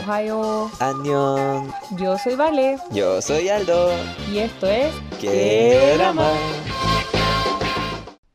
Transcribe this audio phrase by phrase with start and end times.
[0.00, 0.70] Ohio.
[1.98, 2.78] Yo soy Vale.
[2.90, 3.90] Yo soy Aldo.
[4.32, 4.94] Y esto es.
[5.20, 6.32] ¡Qué drama!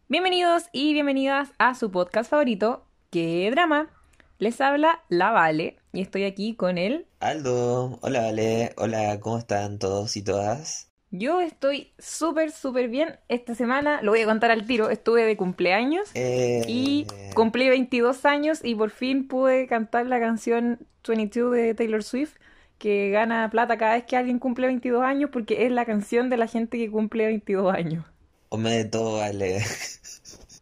[0.07, 3.89] Bienvenidos y bienvenidas a su podcast favorito, ¡Qué drama!
[4.37, 7.07] Les habla la Vale y estoy aquí con él.
[7.19, 7.97] Aldo.
[8.01, 8.73] Hola, Vale.
[8.77, 10.91] Hola, ¿cómo están todos y todas?
[11.17, 13.19] Yo estoy súper, súper bien.
[13.29, 18.25] Esta semana, lo voy a contar al tiro, estuve de cumpleaños Eh, y cumplí 22
[18.25, 22.35] años y por fin pude cantar la canción 22 de Taylor Swift,
[22.77, 26.37] que gana plata cada vez que alguien cumple 22 años porque es la canción de
[26.37, 28.05] la gente que cumple 22 años.
[28.49, 29.61] Hombre de todo, Vale.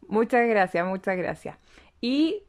[0.07, 1.57] Muchas gracias, muchas gracias.
[2.01, 2.43] Y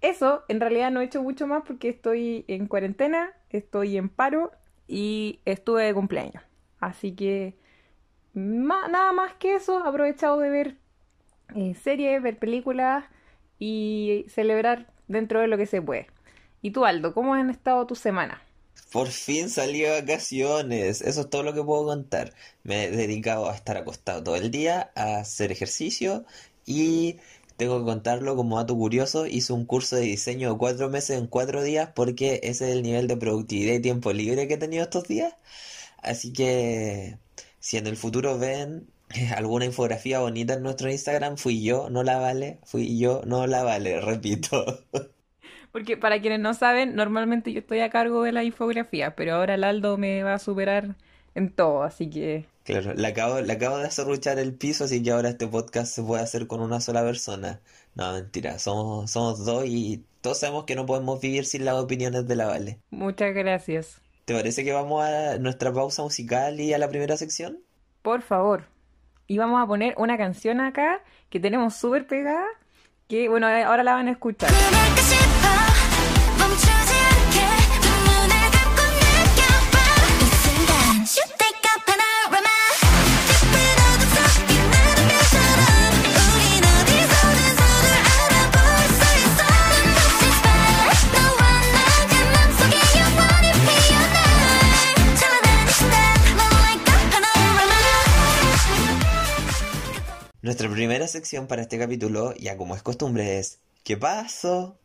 [0.00, 4.52] eso, en realidad no he hecho mucho más porque estoy en cuarentena, estoy en paro
[4.88, 6.42] y estuve de cumpleaños.
[6.80, 7.54] Así que
[8.34, 10.76] nada más que eso, aprovechado de ver
[11.54, 13.04] eh, series, ver películas
[13.58, 16.06] y celebrar dentro de lo que se puede.
[16.62, 18.40] ¿Y tú, Aldo, cómo han estado tus semanas?
[18.92, 21.00] Por fin salí de vacaciones.
[21.02, 22.34] Eso es todo lo que puedo contar.
[22.64, 26.24] Me he dedicado a estar acostado todo el día, a hacer ejercicio
[26.66, 27.18] y
[27.56, 29.26] tengo que contarlo como dato curioso.
[29.26, 32.82] Hice un curso de diseño de cuatro meses en cuatro días porque ese es el
[32.82, 35.34] nivel de productividad y tiempo libre que he tenido estos días.
[36.02, 37.18] Así que
[37.58, 38.88] si en el futuro ven
[39.36, 42.58] alguna infografía bonita en nuestro Instagram, fui yo, no la vale.
[42.64, 44.84] Fui yo, no la vale, repito.
[45.72, 49.54] Porque para quienes no saben, normalmente yo estoy a cargo de la infografía, pero ahora
[49.54, 50.96] el Aldo me va a superar
[51.34, 55.10] en todo, así que Claro, le acabo, le acabo de acerruchar el piso, así que
[55.10, 57.60] ahora este podcast se puede hacer con una sola persona.
[57.94, 62.26] No, mentira, somos, somos dos y todos sabemos que no podemos vivir sin las opiniones
[62.28, 62.80] de la Vale.
[62.90, 64.00] muchas gracias.
[64.30, 67.58] ¿Te parece que vamos a nuestra pausa musical y a la primera sección?
[68.00, 68.62] Por favor.
[69.26, 72.46] Y vamos a poner una canción acá que tenemos súper pegada,
[73.08, 74.48] que bueno, ahora la van a escuchar.
[100.50, 104.76] Nuestra primera sección para este capítulo, ya como es costumbre, es ¿Qué pasó?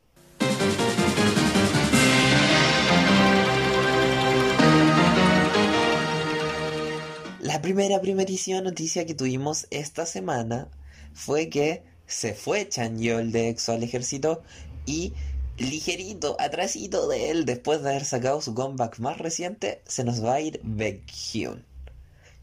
[7.39, 10.69] La primera primerísima noticia que tuvimos esta semana
[11.15, 14.43] fue que se fue Chanyeol de EXO al ejército
[14.85, 15.13] y
[15.57, 20.35] ligerito, atrasito de él, después de haber sacado su comeback más reciente, se nos va
[20.35, 21.65] a ir Baekhyun.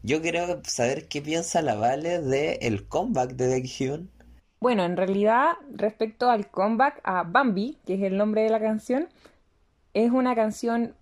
[0.05, 4.09] Yo quiero saber qué piensa la Vale de el comeback de Baekhyun.
[4.59, 9.07] Bueno, en realidad, respecto al comeback a Bambi, que es el nombre de la canción,
[9.93, 10.93] es una canción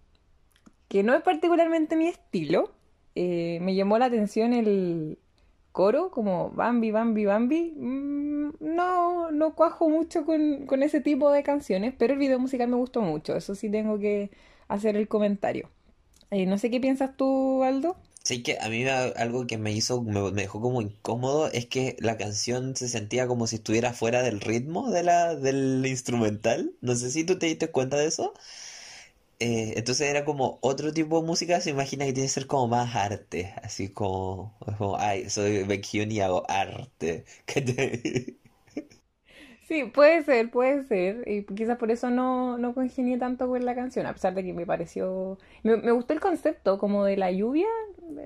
[0.87, 2.69] que no es particularmente mi estilo.
[3.15, 5.17] Eh, me llamó la atención el
[5.71, 7.73] coro, como Bambi, Bambi, Bambi.
[7.75, 12.67] Mm, no, no cuajo mucho con, con ese tipo de canciones, pero el video musical
[12.67, 13.35] me gustó mucho.
[13.35, 14.29] Eso sí tengo que
[14.67, 15.71] hacer el comentario.
[16.29, 17.97] Eh, no sé qué piensas tú, Aldo.
[18.23, 21.97] Sí que a mí me- algo que me hizo, me, dejó como incómodo es que
[21.99, 26.73] la canción se sentía como si estuviera fuera del ritmo de la, del instrumental.
[26.81, 28.33] No sé si tú te diste cuenta de eso.
[29.39, 32.67] Eh, entonces era como otro tipo de música, se imagina que tiene que ser como
[32.67, 37.25] más arte, así como, como ay, soy Baekhyun y hago arte.
[37.45, 38.39] ¿Cachai?
[39.71, 41.23] Sí, puede ser, puede ser.
[41.25, 44.51] Y quizás por eso no, no congenié tanto con la canción, a pesar de que
[44.51, 45.37] me pareció...
[45.63, 47.67] Me, me gustó el concepto como de la lluvia,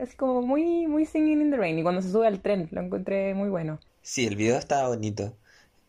[0.01, 1.77] así como muy, muy Singing in the Rain.
[1.77, 3.79] Y cuando se sube al tren, lo encontré muy bueno.
[4.01, 5.37] Sí, el video estaba bonito.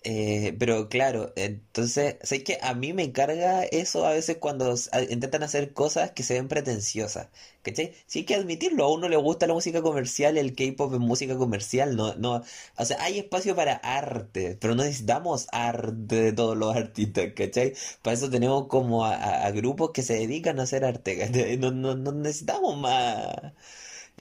[0.08, 4.72] Eh, pero claro, entonces, sé que a mí me carga eso a veces cuando
[5.10, 7.28] intentan hacer cosas que se ven pretenciosas,
[7.62, 7.92] ¿cachai?
[8.06, 11.36] Sí hay que admitirlo, a uno le gusta la música comercial, el K-pop es música
[11.36, 12.42] comercial, no, no,
[12.78, 17.74] o sea, hay espacio para arte, pero no necesitamos arte de todos los artistas, ¿cachai?
[18.02, 21.56] Para eso tenemos como a grupos que se dedican a hacer arte, ¿cachai?
[21.58, 23.26] No, no, no necesitamos más.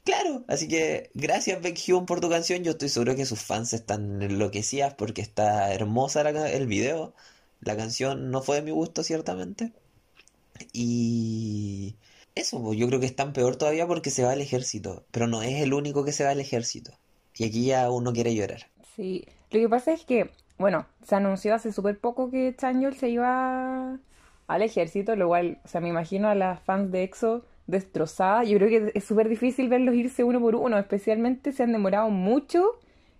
[0.05, 2.63] Claro, así que gracias Baekhyun por tu canción.
[2.63, 7.15] Yo estoy seguro que sus fans están enloquecidas porque está hermosa el video.
[7.61, 9.73] La canción no fue de mi gusto, ciertamente.
[10.73, 11.95] Y
[12.35, 15.03] eso, pues, yo creo que es tan peor todavía porque se va al ejército.
[15.09, 16.91] Pero no es el único que se va al ejército.
[17.35, 18.67] Y aquí ya uno quiere llorar.
[18.95, 20.29] Sí, lo que pasa es que,
[20.59, 23.97] bueno, se anunció hace súper poco que Chanyeol se iba
[24.45, 28.47] al ejército, lo cual, o sea, me imagino a las fans de EXO destrozadas.
[28.47, 32.09] Yo creo que es súper difícil verlos irse uno por uno, especialmente se han demorado
[32.09, 32.79] mucho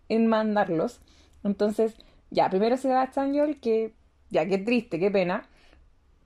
[0.10, 1.02] en mandarlos.
[1.44, 1.96] Entonces,
[2.32, 3.94] ya, primero se va Chanyeol, que
[4.30, 5.48] ya, qué triste, qué pena.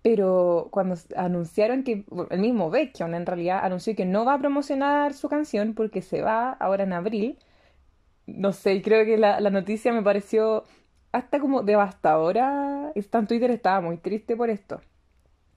[0.01, 5.13] Pero cuando anunciaron que, el mismo Baekhyun en realidad anunció que no va a promocionar
[5.13, 7.38] su canción porque se va ahora en abril,
[8.25, 10.63] no sé, creo que la, la noticia me pareció
[11.12, 12.92] hasta como devastadora.
[12.95, 14.81] Está en Twitter estaba muy triste por esto.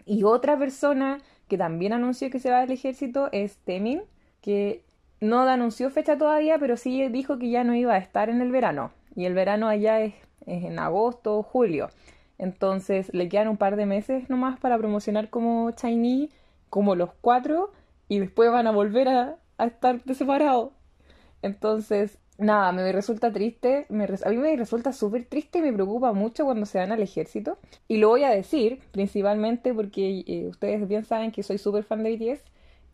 [0.05, 1.21] Y otra persona
[1.53, 4.01] que también anunció que se va del ejército es Temin,
[4.41, 4.87] que
[5.21, 8.51] no anunció fecha todavía, pero sí dijo que ya no iba a estar en el
[8.51, 8.91] verano.
[9.15, 10.15] Y el verano allá es,
[10.47, 11.91] es en agosto o julio.
[12.39, 16.35] Entonces le quedan un par de meses nomás para promocionar como Chinese,
[16.71, 17.71] como los cuatro,
[18.09, 20.71] y después van a volver a, a estar separados.
[21.43, 26.13] Entonces, nada, me resulta triste, me a mí me resulta súper triste y me preocupa
[26.13, 27.59] mucho cuando se van al ejército.
[27.89, 32.03] Y lo voy a decir principalmente porque eh, ustedes bien saben que soy súper fan
[32.03, 32.45] de BTS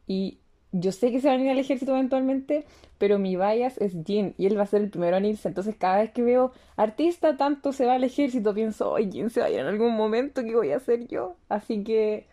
[0.06, 0.38] y
[0.72, 2.64] yo sé que se van a ir al ejército eventualmente,
[2.98, 5.48] pero mi bias es Jin y él va a ser el primero en irse.
[5.48, 9.40] Entonces, cada vez que veo artista tanto se va al ejército, pienso, oye, Jin se
[9.40, 11.36] va a ir en algún momento, ¿qué voy a hacer yo?
[11.48, 12.26] Así que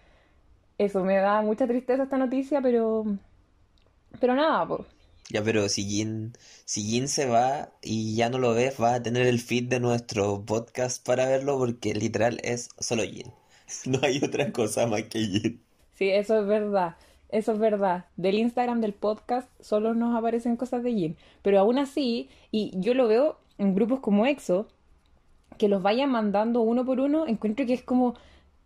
[0.77, 3.05] eso me da mucha tristeza esta noticia, pero,
[4.19, 4.94] pero nada, pues.
[5.29, 6.33] Ya, pero si Jin,
[6.65, 9.79] si Jin se va y ya no lo ves, vas a tener el feed de
[9.79, 13.31] nuestro podcast para verlo porque literal es solo Jin.
[13.85, 15.61] No hay otra cosa más que Jin.
[15.95, 16.95] Sí, eso es verdad.
[17.29, 18.05] Eso es verdad.
[18.17, 21.17] Del Instagram del podcast solo nos aparecen cosas de Jin.
[21.41, 24.67] Pero aún así, y yo lo veo en grupos como EXO,
[25.57, 28.15] que los vayan mandando uno por uno, encuentro que es como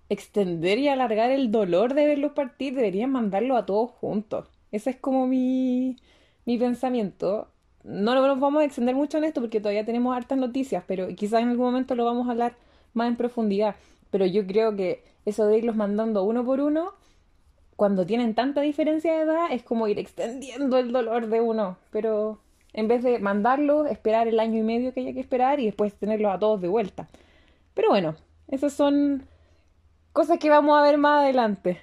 [0.10, 2.76] extender y alargar el dolor de verlos partir.
[2.76, 4.48] Deberían mandarlo a todos juntos.
[4.72, 5.96] Ese es como mi,
[6.46, 7.48] mi pensamiento.
[7.84, 11.42] No nos vamos a extender mucho en esto porque todavía tenemos hartas noticias, pero quizás
[11.42, 12.54] en algún momento lo vamos a hablar
[12.94, 13.76] más en profundidad.
[14.12, 16.94] Pero yo creo que eso de irlos mandando uno por uno
[17.80, 21.78] cuando tienen tanta diferencia de edad, es como ir extendiendo el dolor de uno.
[21.92, 22.40] Pero
[22.74, 25.94] en vez de mandarlos, esperar el año y medio que haya que esperar y después
[25.94, 27.08] tenerlos a todos de vuelta.
[27.74, 28.16] Pero bueno,
[28.50, 29.24] esas son
[30.12, 31.80] cosas que vamos a ver más adelante.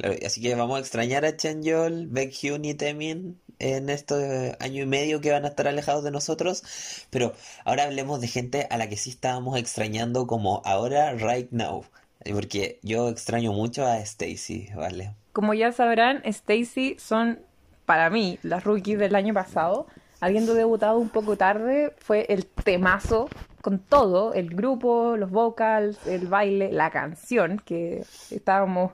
[0.00, 4.86] Claro, así que vamos a extrañar a Chanyeol, Baekhyun y Temin en este año y
[4.86, 7.04] medio que van a estar alejados de nosotros.
[7.10, 7.34] Pero
[7.66, 11.84] ahora hablemos de gente a la que sí estábamos extrañando como ahora, right now.
[12.32, 15.14] Porque yo extraño mucho a Stacy, ¿vale?
[15.34, 17.40] Como ya sabrán, Stacy son
[17.84, 19.86] para mí las rookies del año pasado.
[20.22, 23.28] Habiendo debutado un poco tarde, fue el temazo
[23.60, 28.92] con todo, el grupo, los vocals, el baile, la canción, que estábamos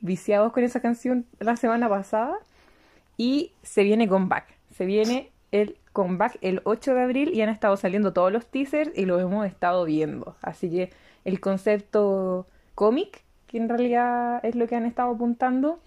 [0.00, 2.38] viciados con esa canción la semana pasada.
[3.16, 4.46] Y se viene comeback.
[4.74, 8.90] Se viene el comeback el 8 de abril y han estado saliendo todos los teasers
[8.96, 10.36] y los hemos estado viendo.
[10.42, 10.90] Así que
[11.24, 15.80] el concepto cómic, que en realidad es lo que han estado apuntando.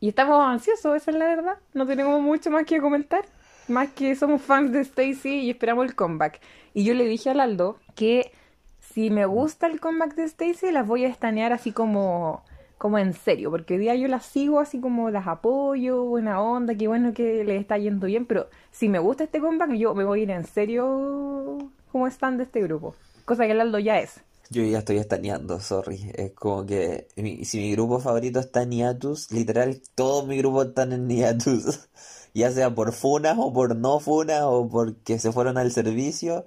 [0.00, 1.58] Y estamos ansiosos, esa es la verdad.
[1.74, 3.24] No tenemos mucho más que comentar.
[3.68, 6.40] Más que somos fans de Stacy y esperamos el comeback.
[6.74, 8.32] Y yo le dije a Aldo que
[8.80, 12.42] si me gusta el comeback de Stacy, las voy a estanear así como,
[12.80, 13.50] como en serio.
[13.50, 17.44] Porque hoy día yo las sigo así como las apoyo, buena onda, qué bueno que
[17.44, 18.24] les está yendo bien.
[18.24, 21.58] Pero si me gusta este comeback, yo me voy a ir en serio
[21.92, 22.94] como fan de este grupo.
[23.26, 24.20] Cosa que el Aldo ya es.
[24.48, 26.10] Yo ya estoy estaneando, sorry.
[26.14, 30.68] Es como que mi- si mi grupo favorito está en Hiatus, literal, todos mis grupos
[30.68, 31.88] están en Hiatus.
[32.32, 36.44] Ya sea por funas o por no funas o porque se fueron al servicio,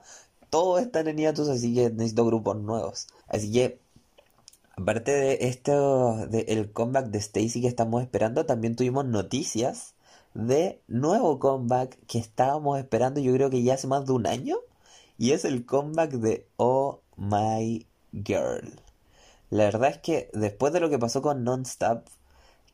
[0.49, 3.07] todos están en Hiatus, así que necesito grupos nuevos.
[3.27, 3.81] Así que,
[4.73, 9.95] aparte de esto, de el comeback de Stacy que estamos esperando, también tuvimos noticias
[10.33, 14.57] de nuevo comeback que estábamos esperando, yo creo que ya hace más de un año.
[15.17, 18.79] Y es el comeback de Oh My Girl.
[19.49, 22.07] La verdad es que después de lo que pasó con Non-Stop,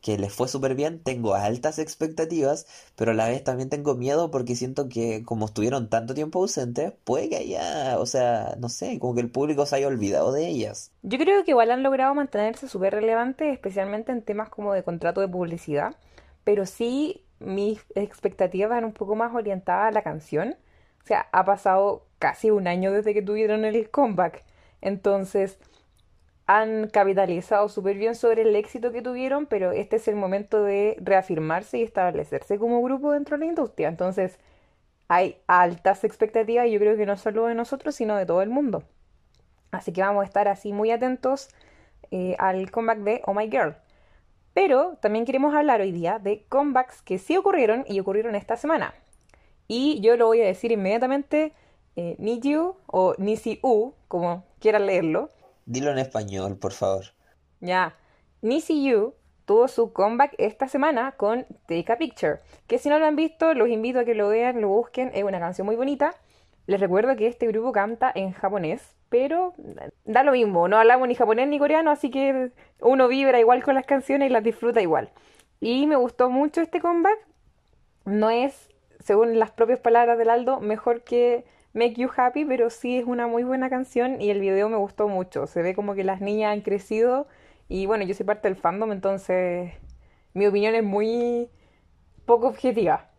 [0.01, 2.65] que les fue súper bien, tengo altas expectativas,
[2.95, 6.93] pero a la vez también tengo miedo porque siento que como estuvieron tanto tiempo ausentes,
[7.03, 10.47] puede que haya, o sea, no sé, como que el público se haya olvidado de
[10.47, 10.91] ellas.
[11.01, 15.21] Yo creo que igual han logrado mantenerse súper relevantes, especialmente en temas como de contrato
[15.21, 15.95] de publicidad,
[16.43, 20.55] pero sí mis expectativas van un poco más orientadas a la canción.
[21.03, 24.43] O sea, ha pasado casi un año desde que tuvieron el comeback.
[24.81, 25.57] Entonces,
[26.49, 30.97] han capitalizado súper bien sobre el éxito que tuvieron, pero este es el momento de
[30.99, 33.87] reafirmarse y establecerse como grupo dentro de la industria.
[33.87, 34.39] Entonces,
[35.07, 38.49] hay altas expectativas y yo creo que no solo de nosotros, sino de todo el
[38.49, 38.81] mundo.
[39.69, 41.49] Así que vamos a estar así muy atentos
[42.09, 43.75] eh, al comeback de Oh My Girl.
[44.55, 48.95] Pero también queremos hablar hoy día de comebacks que sí ocurrieron y ocurrieron esta semana.
[49.67, 51.53] Y yo lo voy a decir inmediatamente,
[51.95, 55.29] eh, You o Nisi U, como quieran leerlo.
[55.69, 57.05] Dilo en español, por favor.
[57.59, 57.93] Ya,
[58.41, 59.13] Nisi You
[59.45, 63.53] tuvo su comeback esta semana con Take a Picture, que si no lo han visto,
[63.53, 66.15] los invito a que lo vean, lo busquen, es una canción muy bonita.
[66.65, 69.53] Les recuerdo que este grupo canta en japonés, pero
[70.05, 72.49] da lo mismo, no hablamos ni japonés ni coreano, así que
[72.81, 75.11] uno vibra igual con las canciones y las disfruta igual.
[75.61, 77.19] Y me gustó mucho este comeback.
[78.05, 78.69] No es,
[79.03, 83.27] según las propias palabras del Aldo, mejor que Make You Happy, pero sí es una
[83.27, 85.47] muy buena canción y el video me gustó mucho.
[85.47, 87.27] Se ve como que las niñas han crecido
[87.67, 89.71] y bueno, yo soy parte del fandom, entonces
[90.33, 91.49] mi opinión es muy
[92.25, 93.09] poco objetiva.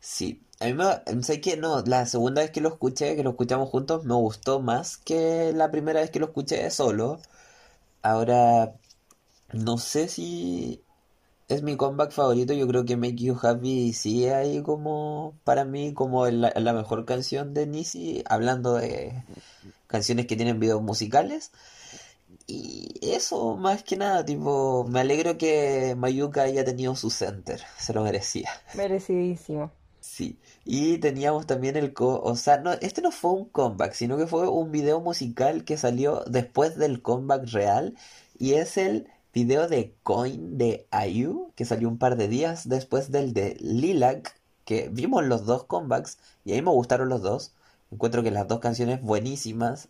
[0.00, 3.30] Sí, a mí me, sé que no, la segunda vez que lo escuché, que lo
[3.30, 7.20] escuchamos juntos, me gustó más que la primera vez que lo escuché solo.
[8.02, 8.74] Ahora,
[9.52, 10.83] no sé si
[11.48, 15.92] es mi comeback favorito, yo creo que Make You Happy sí ahí como, para mí,
[15.92, 19.22] como la, la mejor canción de Nisi, hablando de
[19.86, 21.52] canciones que tienen videos musicales.
[22.46, 27.94] Y eso, más que nada, tipo, me alegro que Mayuka haya tenido su center, se
[27.94, 28.50] lo merecía.
[28.74, 29.70] Merecidísimo.
[30.00, 34.18] Sí, y teníamos también el co, o sea, no, este no fue un comeback, sino
[34.18, 37.94] que fue un video musical que salió después del comeback real
[38.38, 43.10] y es el video de Coin de IU que salió un par de días después
[43.10, 47.52] del de Lilac, que vimos los dos comebacks y a mí me gustaron los dos.
[47.90, 49.88] Encuentro que las dos canciones buenísimas.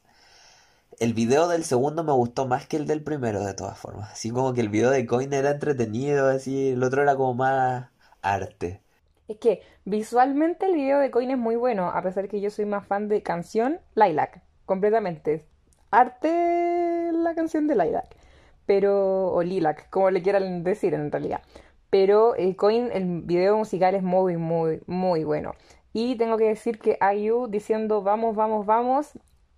[0.99, 4.13] El video del segundo me gustó más que el del primero de todas formas.
[4.13, 7.91] Así como que el video de Coin era entretenido, así el otro era como más
[8.23, 8.81] arte.
[9.29, 12.65] Es que visualmente el video de Coin es muy bueno, a pesar que yo soy
[12.65, 15.45] más fan de canción Lilac, completamente.
[15.91, 18.17] Arte la canción de Lilac,
[18.67, 21.43] pero, o Lilac, como le quieran decir en realidad.
[21.91, 25.53] Pero Coin, el video musical es muy, muy, muy bueno.
[25.93, 29.13] Y tengo que decir que IU diciendo vamos, vamos, vamos,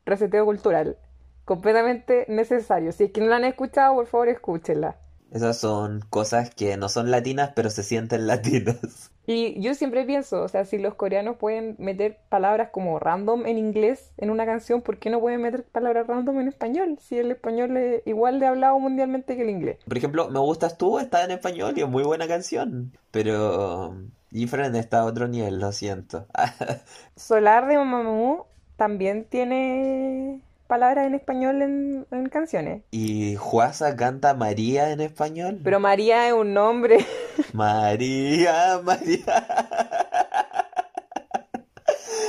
[0.04, 0.98] reseteo cultural.
[1.46, 2.92] Completamente necesario.
[2.92, 4.96] Si es que no la han escuchado, por favor escúchenla.
[5.36, 9.10] Esas son cosas que no son latinas, pero se sienten latinas.
[9.26, 13.58] Y yo siempre pienso, o sea, si los coreanos pueden meter palabras como random en
[13.58, 16.96] inglés en una canción, ¿por qué no pueden meter palabras random en español?
[17.00, 19.78] Si el español es igual de hablado mundialmente que el inglés.
[19.86, 22.96] Por ejemplo, Me Gustas Tú está en español y es muy buena canción.
[23.10, 23.94] Pero
[24.30, 26.26] Different está a otro nivel, lo siento.
[27.16, 32.82] Solar de Mamamoo también tiene palabras en español en, en canciones.
[32.90, 35.60] ¿Y Juasa canta María en español?
[35.62, 37.04] Pero María es un nombre.
[37.52, 39.46] María, María.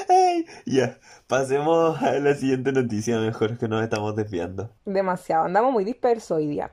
[0.09, 4.71] Ay, ya, pasemos a la siguiente noticia, mejor que nos estamos desviando.
[4.85, 6.71] Demasiado, andamos muy dispersos hoy día.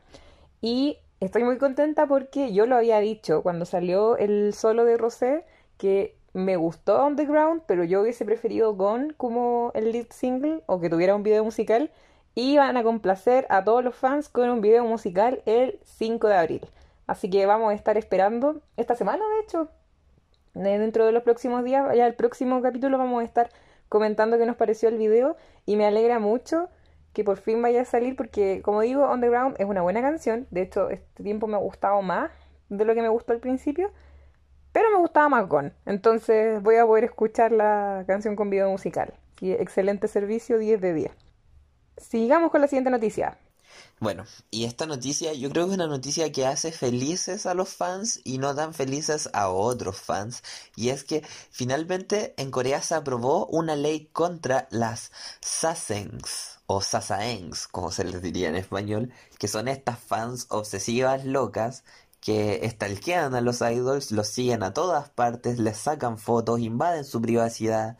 [0.60, 5.44] Y estoy muy contenta porque yo lo había dicho cuando salió el solo de Rosé
[5.78, 10.62] que me gustó On the Ground, pero yo hubiese preferido Gone como el lead single
[10.66, 11.90] o que tuviera un video musical.
[12.34, 16.34] Y van a complacer a todos los fans con un video musical el 5 de
[16.34, 16.68] abril.
[17.06, 19.68] Así que vamos a estar esperando esta semana, de hecho.
[20.56, 23.50] Eh, Dentro de los próximos días, ya el próximo capítulo vamos a estar
[23.88, 25.36] comentando qué nos pareció el video.
[25.64, 26.68] Y me alegra mucho
[27.12, 30.02] que por fin vaya a salir porque, como digo, On the Ground es una buena
[30.02, 30.48] canción.
[30.50, 32.32] De hecho, este tiempo me ha gustado más
[32.68, 33.92] de lo que me gustó al principio.
[34.74, 35.72] Pero me gustaba más Gone.
[35.86, 39.14] Entonces voy a poder escuchar la canción con video musical.
[39.40, 41.12] Y excelente servicio, 10 de 10.
[41.96, 43.38] Sigamos con la siguiente noticia.
[44.00, 47.68] Bueno, y esta noticia yo creo que es una noticia que hace felices a los
[47.68, 50.42] fans y no tan felices a otros fans.
[50.74, 57.68] Y es que finalmente en Corea se aprobó una ley contra las sasaengs o sasaengs,
[57.68, 61.84] como se les diría en español, que son estas fans obsesivas locas
[62.24, 67.20] que stalkean a los idols, los siguen a todas partes, les sacan fotos, invaden su
[67.20, 67.98] privacidad.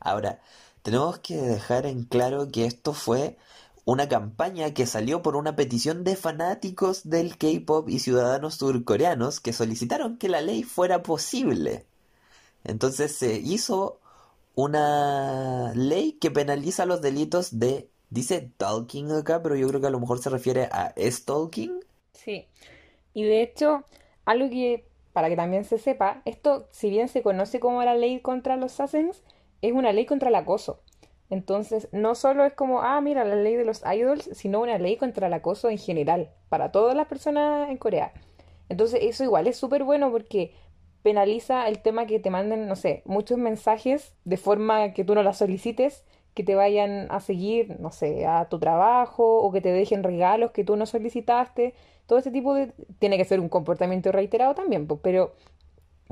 [0.00, 0.40] Ahora,
[0.82, 3.36] tenemos que dejar en claro que esto fue
[3.84, 9.52] una campaña que salió por una petición de fanáticos del K-pop y ciudadanos surcoreanos que
[9.52, 11.84] solicitaron que la ley fuera posible.
[12.64, 14.00] Entonces se hizo
[14.54, 19.90] una ley que penaliza los delitos de, dice stalking acá, pero yo creo que a
[19.90, 21.80] lo mejor se refiere a stalking.
[22.14, 22.46] Sí.
[23.14, 23.84] Y de hecho,
[24.24, 28.20] algo que, para que también se sepa, esto, si bien se conoce como la ley
[28.20, 29.22] contra los sasaengs,
[29.60, 30.80] es una ley contra el acoso.
[31.30, 34.96] Entonces, no solo es como, ah, mira, la ley de los idols, sino una ley
[34.96, 38.12] contra el acoso en general, para todas las personas en Corea.
[38.68, 40.52] Entonces, eso igual es súper bueno porque
[41.02, 45.22] penaliza el tema que te manden, no sé, muchos mensajes de forma que tú no
[45.22, 46.04] las solicites,
[46.34, 50.52] que te vayan a seguir, no sé, a tu trabajo o que te dejen regalos
[50.52, 51.74] que tú no solicitaste.
[52.06, 52.72] Todo este tipo de...
[52.98, 55.34] Tiene que ser un comportamiento reiterado también, pero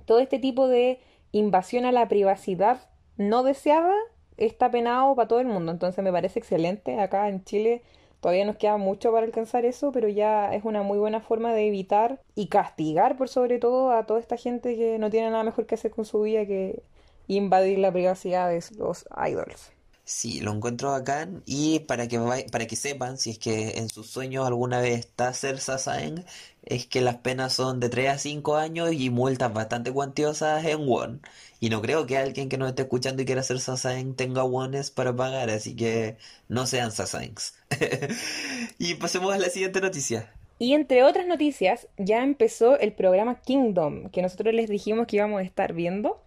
[0.05, 1.01] todo este tipo de
[1.33, 3.95] invasión a la privacidad no deseada
[4.37, 5.73] está penado para todo el mundo.
[5.73, 6.99] Entonces me parece excelente.
[6.99, 7.83] Acá en Chile
[8.21, 11.67] todavía nos queda mucho para alcanzar eso, pero ya es una muy buena forma de
[11.67, 15.67] evitar y castigar por sobre todo a toda esta gente que no tiene nada mejor
[15.67, 16.83] que hacer con su vida que
[17.29, 19.73] invadir la privacidad de los idols.
[20.11, 22.19] Sí, lo encuentro bacán y para que
[22.51, 26.25] para que sepan, si es que en sus sueños alguna vez está ser Sasaeng,
[26.65, 30.85] es que las penas son de 3 a 5 años y multas bastante cuantiosas en
[30.85, 31.23] won.
[31.61, 34.91] Y no creo que alguien que nos esté escuchando y quiera ser Sasaeng tenga wones
[34.91, 36.17] para pagar, así que
[36.49, 37.55] no sean Sasaengs.
[38.79, 40.35] Y pasemos a la siguiente noticia.
[40.59, 45.41] Y entre otras noticias, ya empezó el programa Kingdom, que nosotros les dijimos que íbamos
[45.41, 46.21] a estar viendo.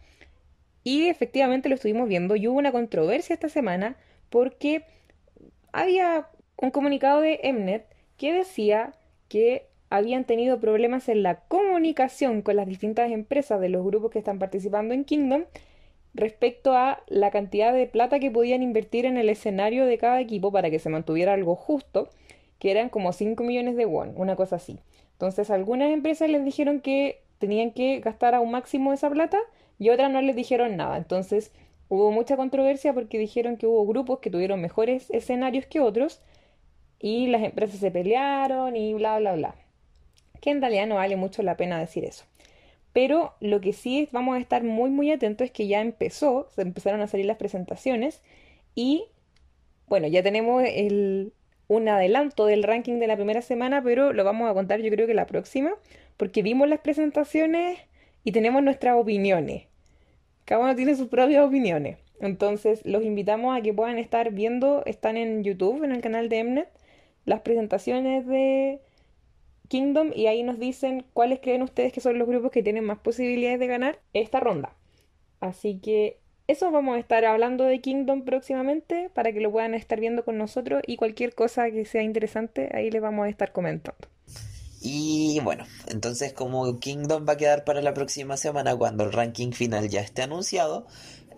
[0.83, 2.35] Y efectivamente lo estuvimos viendo.
[2.35, 3.95] Y hubo una controversia esta semana
[4.29, 4.85] porque
[5.71, 7.85] había un comunicado de Mnet
[8.17, 8.93] que decía
[9.27, 14.19] que habían tenido problemas en la comunicación con las distintas empresas de los grupos que
[14.19, 15.45] están participando en Kingdom
[16.13, 20.51] respecto a la cantidad de plata que podían invertir en el escenario de cada equipo
[20.51, 22.09] para que se mantuviera algo justo,
[22.59, 24.79] que eran como 5 millones de won, una cosa así.
[25.13, 29.39] Entonces, algunas empresas les dijeron que tenían que gastar a un máximo esa plata
[29.79, 30.97] y otras no les dijeron nada.
[30.97, 31.51] Entonces,
[31.89, 36.21] hubo mucha controversia porque dijeron que hubo grupos que tuvieron mejores escenarios que otros
[36.99, 39.55] y las empresas se pelearon y bla, bla, bla.
[40.41, 42.25] Que en realidad no vale mucho la pena decir eso.
[42.93, 46.61] Pero lo que sí vamos a estar muy muy atentos es que ya empezó, se
[46.61, 48.21] empezaron a salir las presentaciones
[48.75, 49.05] y
[49.87, 51.33] bueno, ya tenemos el,
[51.67, 55.07] un adelanto del ranking de la primera semana, pero lo vamos a contar yo creo
[55.07, 55.73] que la próxima,
[56.17, 57.79] porque vimos las presentaciones
[58.23, 59.67] y tenemos nuestras opiniones.
[60.45, 61.97] Cada uno tiene sus propias opiniones.
[62.19, 66.43] Entonces los invitamos a que puedan estar viendo, están en YouTube, en el canal de
[66.43, 66.69] Mnet,
[67.25, 68.79] las presentaciones de
[69.67, 72.99] Kingdom y ahí nos dicen cuáles creen ustedes que son los grupos que tienen más
[72.99, 74.75] posibilidades de ganar esta ronda.
[75.39, 79.99] Así que eso vamos a estar hablando de Kingdom próximamente para que lo puedan estar
[79.99, 84.07] viendo con nosotros y cualquier cosa que sea interesante ahí les vamos a estar comentando.
[84.85, 89.53] Y bueno, entonces como Kingdom va a quedar para la próxima semana cuando el ranking
[89.53, 90.85] final ya esté anunciado,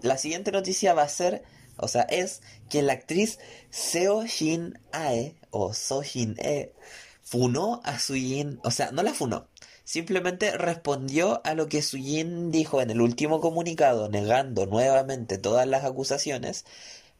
[0.01, 1.43] la siguiente noticia va a ser,
[1.77, 3.37] o sea, es que la actriz
[3.69, 6.73] Seo Shin Ae o So Shin E
[7.21, 9.47] funó a Sujin, o sea, no la funó,
[9.83, 15.83] simplemente respondió a lo que Sujin dijo en el último comunicado, negando nuevamente todas las
[15.85, 16.65] acusaciones,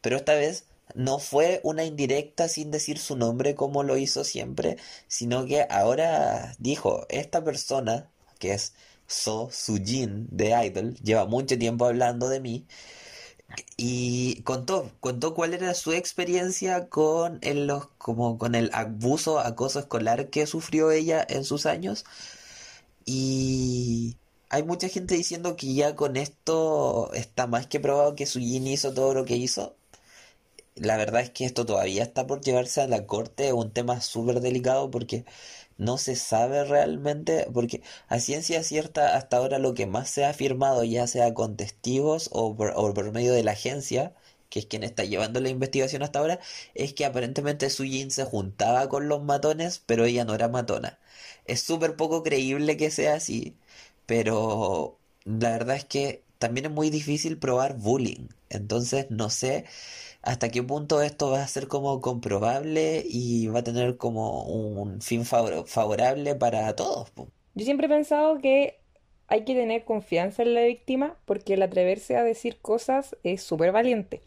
[0.00, 4.78] pero esta vez no fue una indirecta sin decir su nombre como lo hizo siempre,
[5.08, 8.74] sino que ahora dijo, esta persona, que es
[9.06, 12.66] So Sujin de Idol, lleva mucho tiempo hablando de mí,
[13.76, 19.78] y contó, contó cuál era su experiencia con el, los, como con el abuso, acoso
[19.80, 22.04] escolar que sufrió ella en sus años.
[23.04, 24.16] Y
[24.48, 28.92] hay mucha gente diciendo que ya con esto está más que probado que Sujin hizo
[28.94, 29.76] todo lo que hizo.
[30.76, 34.00] La verdad es que esto todavía está por llevarse a la corte, es un tema
[34.00, 35.24] súper delicado porque
[35.78, 40.30] no se sabe realmente, porque a ciencia cierta hasta ahora lo que más se ha
[40.30, 44.14] afirmado, ya sea con testigos o por, o por medio de la agencia,
[44.50, 46.40] que es quien está llevando la investigación hasta ahora,
[46.74, 50.98] es que aparentemente Sujin se juntaba con los matones, pero ella no era matona.
[51.46, 53.56] Es súper poco creíble que sea así,
[54.06, 59.64] pero la verdad es que también es muy difícil probar bullying, entonces no sé
[60.26, 65.00] hasta qué punto esto va a ser como comprobable y va a tener como un
[65.00, 67.12] fin favor- favorable para todos.
[67.54, 68.80] Yo siempre he pensado que
[69.28, 73.70] hay que tener confianza en la víctima porque el atreverse a decir cosas es súper
[73.70, 74.20] valiente.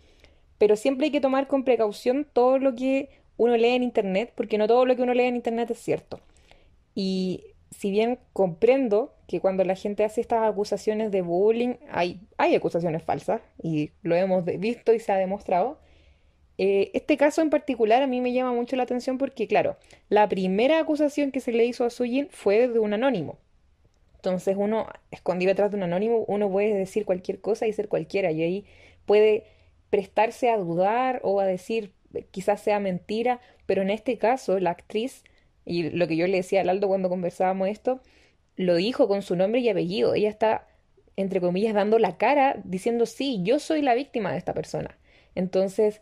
[0.57, 4.57] Pero siempre hay que tomar con precaución todo lo que uno lee en internet, porque
[4.57, 6.19] no todo lo que uno lee en internet es cierto.
[6.95, 12.55] Y si bien comprendo que cuando la gente hace estas acusaciones de bullying, hay, hay
[12.55, 15.77] acusaciones falsas, y lo hemos visto y se ha demostrado,
[16.61, 19.77] eh, este caso en particular a mí me llama mucho la atención porque, claro,
[20.09, 23.37] la primera acusación que se le hizo a Sujin fue de un anónimo.
[24.17, 28.31] Entonces uno, escondido detrás de un anónimo, uno puede decir cualquier cosa y ser cualquiera,
[28.31, 28.65] y ahí
[29.05, 29.45] puede
[29.89, 34.71] prestarse a dudar o a decir eh, quizás sea mentira, pero en este caso la
[34.71, 35.23] actriz,
[35.63, 38.01] y lo que yo le decía al Aldo cuando conversábamos esto,
[38.57, 40.13] lo dijo con su nombre y apellido.
[40.13, 40.67] Ella está,
[41.15, 44.97] entre comillas, dando la cara diciendo, sí, yo soy la víctima de esta persona.
[45.35, 46.01] Entonces,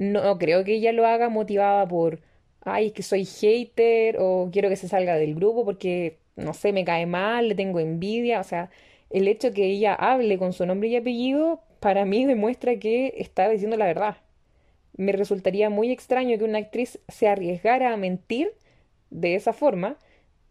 [0.00, 2.20] no creo que ella lo haga motivada por,
[2.62, 6.72] ay, es que soy hater o quiero que se salga del grupo porque, no sé,
[6.72, 8.40] me cae mal, le tengo envidia.
[8.40, 8.70] O sea,
[9.10, 13.48] el hecho que ella hable con su nombre y apellido, para mí demuestra que está
[13.50, 14.16] diciendo la verdad.
[14.96, 18.52] Me resultaría muy extraño que una actriz se arriesgara a mentir
[19.10, 19.98] de esa forma,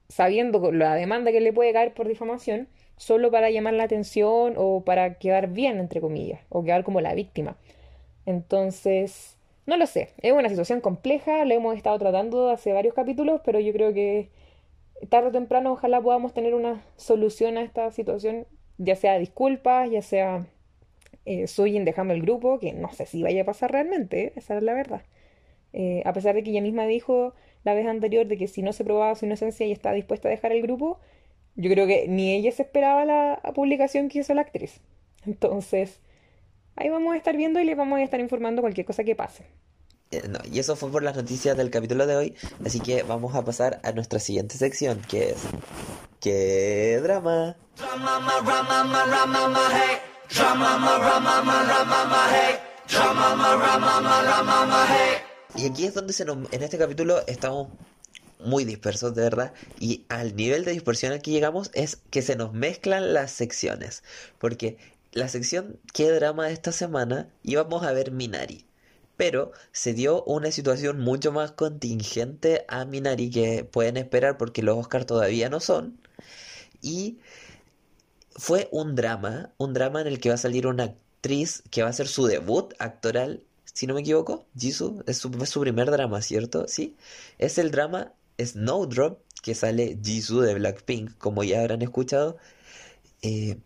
[0.09, 4.83] sabiendo la demanda que le puede caer por difamación, solo para llamar la atención o
[4.85, 7.57] para quedar bien, entre comillas, o quedar como la víctima.
[8.27, 9.38] Entonces,
[9.69, 13.59] no lo sé, es una situación compleja, la hemos estado tratando hace varios capítulos, pero
[13.59, 14.29] yo creo que
[15.09, 18.47] tarde o temprano ojalá podamos tener una solución a esta situación,
[18.79, 20.47] ya sea disculpas, ya sea
[21.25, 24.33] eh, Sujin dejando el grupo, que no sé si vaya a pasar realmente, ¿eh?
[24.35, 25.03] esa es la verdad.
[25.71, 28.73] Eh, a pesar de que ella misma dijo la vez anterior de que si no
[28.73, 30.99] se probaba su inocencia ella estaba dispuesta a dejar el grupo,
[31.55, 34.81] yo creo que ni ella se esperaba la publicación que hizo la actriz.
[35.27, 36.01] Entonces,
[36.79, 39.45] ahí vamos a estar viendo y les vamos a estar informando cualquier cosa que pase.
[40.11, 43.35] Eh, no, y eso fue por las noticias del capítulo de hoy, así que vamos
[43.35, 45.37] a pasar a nuestra siguiente sección, que es...
[46.19, 47.55] ¡Qué drama!
[55.55, 57.67] Y aquí es donde se nos, en este capítulo estamos
[58.39, 59.53] muy dispersos, de verdad.
[59.79, 64.03] Y al nivel de dispersión al que llegamos es que se nos mezclan las secciones.
[64.39, 64.77] Porque
[65.11, 68.65] la sección qué drama de esta semana íbamos a ver Minari.
[69.17, 74.77] Pero se dio una situación mucho más contingente a Minari que pueden esperar porque los
[74.77, 75.99] Oscars todavía no son.
[76.81, 77.19] Y
[78.35, 81.89] fue un drama, un drama en el que va a salir una actriz que va
[81.89, 84.45] a hacer su debut actoral, si no me equivoco.
[84.57, 86.67] Jisoo, es su, primer drama, ¿cierto?
[86.67, 86.95] Sí.
[87.37, 92.37] Es el drama Snowdrop, que sale Jisoo de Blackpink, como ya habrán escuchado,
[93.21, 93.57] eh,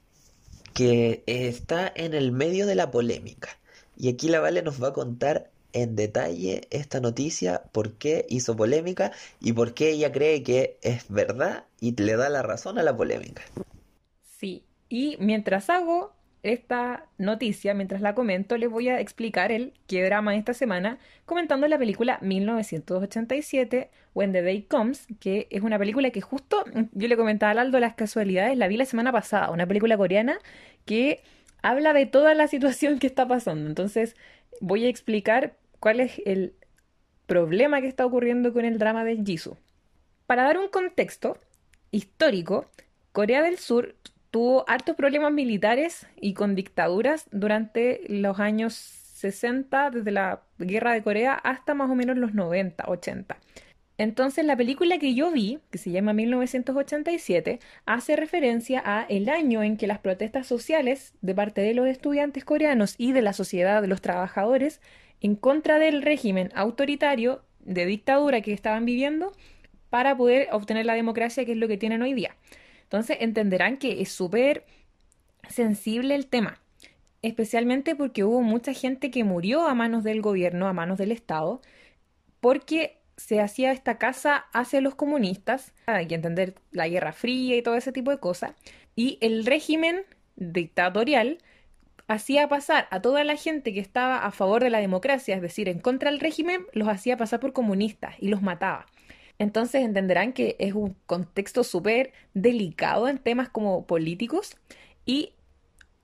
[0.73, 3.49] que está en el medio de la polémica.
[3.95, 8.55] Y aquí la Vale nos va a contar en detalle esta noticia, por qué hizo
[8.55, 12.83] polémica y por qué ella cree que es verdad y le da la razón a
[12.83, 13.41] la polémica.
[14.39, 20.03] Sí, y mientras hago esta noticia, mientras la comento, les voy a explicar el qué
[20.03, 26.09] drama esta semana, comentando la película 1987, When the Day Comes, que es una película
[26.11, 29.65] que justo yo le comentaba al Aldo las casualidades, la vi la semana pasada, una
[29.65, 30.37] película coreana
[30.85, 31.23] que
[31.61, 33.67] habla de toda la situación que está pasando.
[33.67, 34.15] Entonces,
[34.59, 36.53] voy a explicar cuál es el
[37.25, 39.57] problema que está ocurriendo con el drama de Jisoo.
[40.27, 41.37] Para dar un contexto
[41.91, 42.69] histórico,
[43.13, 43.95] Corea del Sur
[44.33, 51.03] tuvo hartos problemas militares y con dictaduras durante los años 60, desde la guerra de
[51.03, 53.37] Corea hasta más o menos los 90, 80.
[53.99, 59.61] Entonces la película que yo vi, que se llama 1987, hace referencia a el año
[59.61, 63.83] en que las protestas sociales de parte de los estudiantes coreanos y de la sociedad
[63.83, 64.81] de los trabajadores
[65.21, 69.31] en contra del régimen autoritario de dictadura que estaban viviendo
[69.91, 72.35] para poder obtener la democracia que es lo que tienen hoy día.
[72.83, 74.65] Entonces entenderán que es súper
[75.49, 76.59] sensible el tema,
[77.21, 81.61] especialmente porque hubo mucha gente que murió a manos del gobierno, a manos del Estado,
[82.39, 87.61] porque se hacía esta casa hacia los comunistas, hay que entender la Guerra Fría y
[87.61, 88.53] todo ese tipo de cosas,
[88.95, 90.01] y el régimen
[90.35, 91.37] dictatorial
[92.07, 95.69] hacía pasar a toda la gente que estaba a favor de la democracia, es decir,
[95.69, 98.85] en contra del régimen, los hacía pasar por comunistas y los mataba.
[99.39, 104.55] Entonces entenderán que es un contexto súper delicado en temas como políticos
[105.05, 105.33] y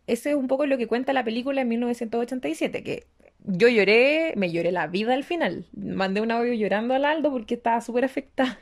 [0.07, 3.05] ese es un poco lo que cuenta la película en 1987, que
[3.45, 5.65] yo lloré, me lloré la vida al final.
[5.75, 8.59] Mandé un audio llorando al Aldo porque estaba súper afectada.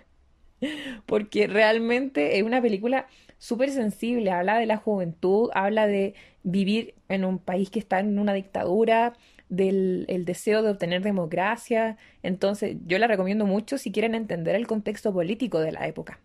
[1.06, 3.06] Porque realmente es una película
[3.38, 8.18] súper sensible, habla de la juventud, habla de vivir en un país que está en
[8.18, 9.14] una dictadura,
[9.50, 11.98] del el deseo de obtener democracia.
[12.24, 16.20] Entonces, yo la recomiendo mucho si quieren entender el contexto político de la época.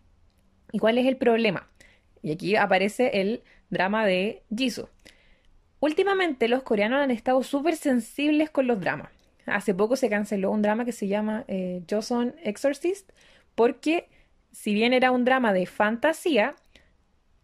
[0.73, 1.69] ¿Y cuál es el problema?
[2.23, 4.89] Y aquí aparece el drama de Jisoo.
[5.81, 9.11] Últimamente los coreanos han estado súper sensibles con los dramas.
[9.47, 13.11] Hace poco se canceló un drama que se llama eh, Joseon Exorcist
[13.55, 14.09] porque
[14.53, 16.55] si bien era un drama de fantasía,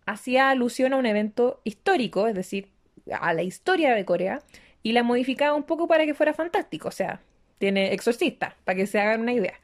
[0.06, 2.68] hacía alusión a un evento histórico, es decir,
[3.10, 4.42] a la historia de Corea,
[4.82, 7.20] y la modificaba un poco para que fuera fantástico, o sea,
[7.58, 9.54] tiene exorcista, para que se hagan una idea.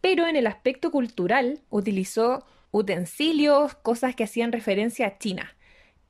[0.00, 5.54] Pero en el aspecto cultural utilizó utensilios, cosas que hacían referencia a China.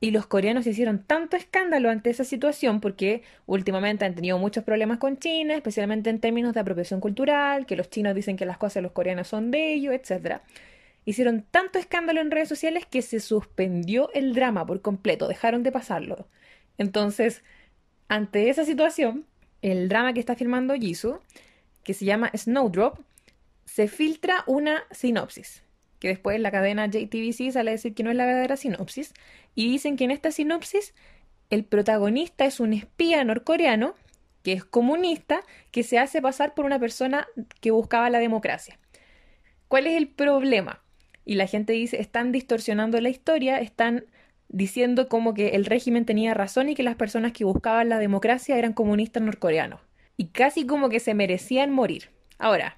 [0.01, 4.97] Y los coreanos hicieron tanto escándalo ante esa situación porque últimamente han tenido muchos problemas
[4.97, 8.75] con China, especialmente en términos de apropiación cultural, que los chinos dicen que las cosas
[8.75, 10.37] de los coreanos son de ellos, etc.
[11.03, 15.71] Hicieron tanto escándalo en redes sociales que se suspendió el drama por completo, dejaron de
[15.73, 16.27] pasarlo.
[16.77, 17.43] Entonces,
[18.09, 19.25] ante esa situación,
[19.61, 21.21] el drama que está filmando Jisoo,
[21.83, 22.99] que se llama Snowdrop,
[23.65, 25.63] se filtra una sinopsis
[25.99, 29.13] que después la cadena JTBC sale a decir que no es la verdadera sinopsis,
[29.53, 30.93] y dicen que en esta sinopsis
[31.49, 33.95] el protagonista es un espía norcoreano
[34.43, 35.41] que es comunista,
[35.71, 37.27] que se hace pasar por una persona
[37.59, 38.79] que buscaba la democracia.
[39.67, 40.81] ¿Cuál es el problema?
[41.25, 44.05] Y la gente dice, están distorsionando la historia, están
[44.49, 48.57] diciendo como que el régimen tenía razón y que las personas que buscaban la democracia
[48.57, 49.79] eran comunistas norcoreanos.
[50.17, 52.09] Y casi como que se merecían morir.
[52.39, 52.75] Ahora,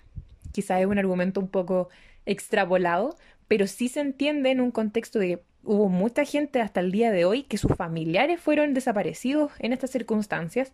[0.52, 1.90] quizás es un argumento un poco
[2.26, 7.12] extrapolado, pero sí se entiende en un contexto de hubo mucha gente hasta el día
[7.12, 10.74] de hoy que sus familiares fueron desaparecidos en estas circunstancias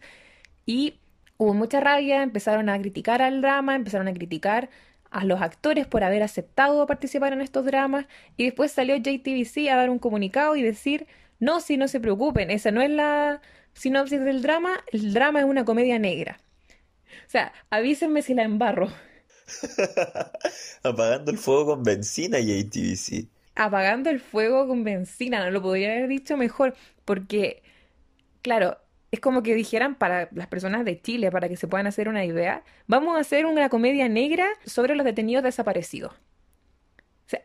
[0.66, 1.00] y
[1.38, 4.70] hubo mucha rabia, empezaron a criticar al drama, empezaron a criticar
[5.10, 9.76] a los actores por haber aceptado participar en estos dramas y después salió JTBC a
[9.76, 11.08] dar un comunicado y decir,
[11.40, 13.42] no, si no se preocupen, esa no es la
[13.74, 16.40] sinopsis del drama, el drama es una comedia negra.
[17.28, 18.90] O sea, avísenme si la embarro.
[20.84, 23.28] Apagando el fuego con benzina, JTBC.
[23.56, 27.64] Apagando el fuego con benzina, no lo podría haber dicho mejor, porque,
[28.42, 28.78] claro,
[29.12, 32.26] es como que dijeran para las personas de Chile, para que se puedan hacer una
[32.26, 36.14] idea, vamos a hacer una comedia negra sobre los detenidos desaparecidos.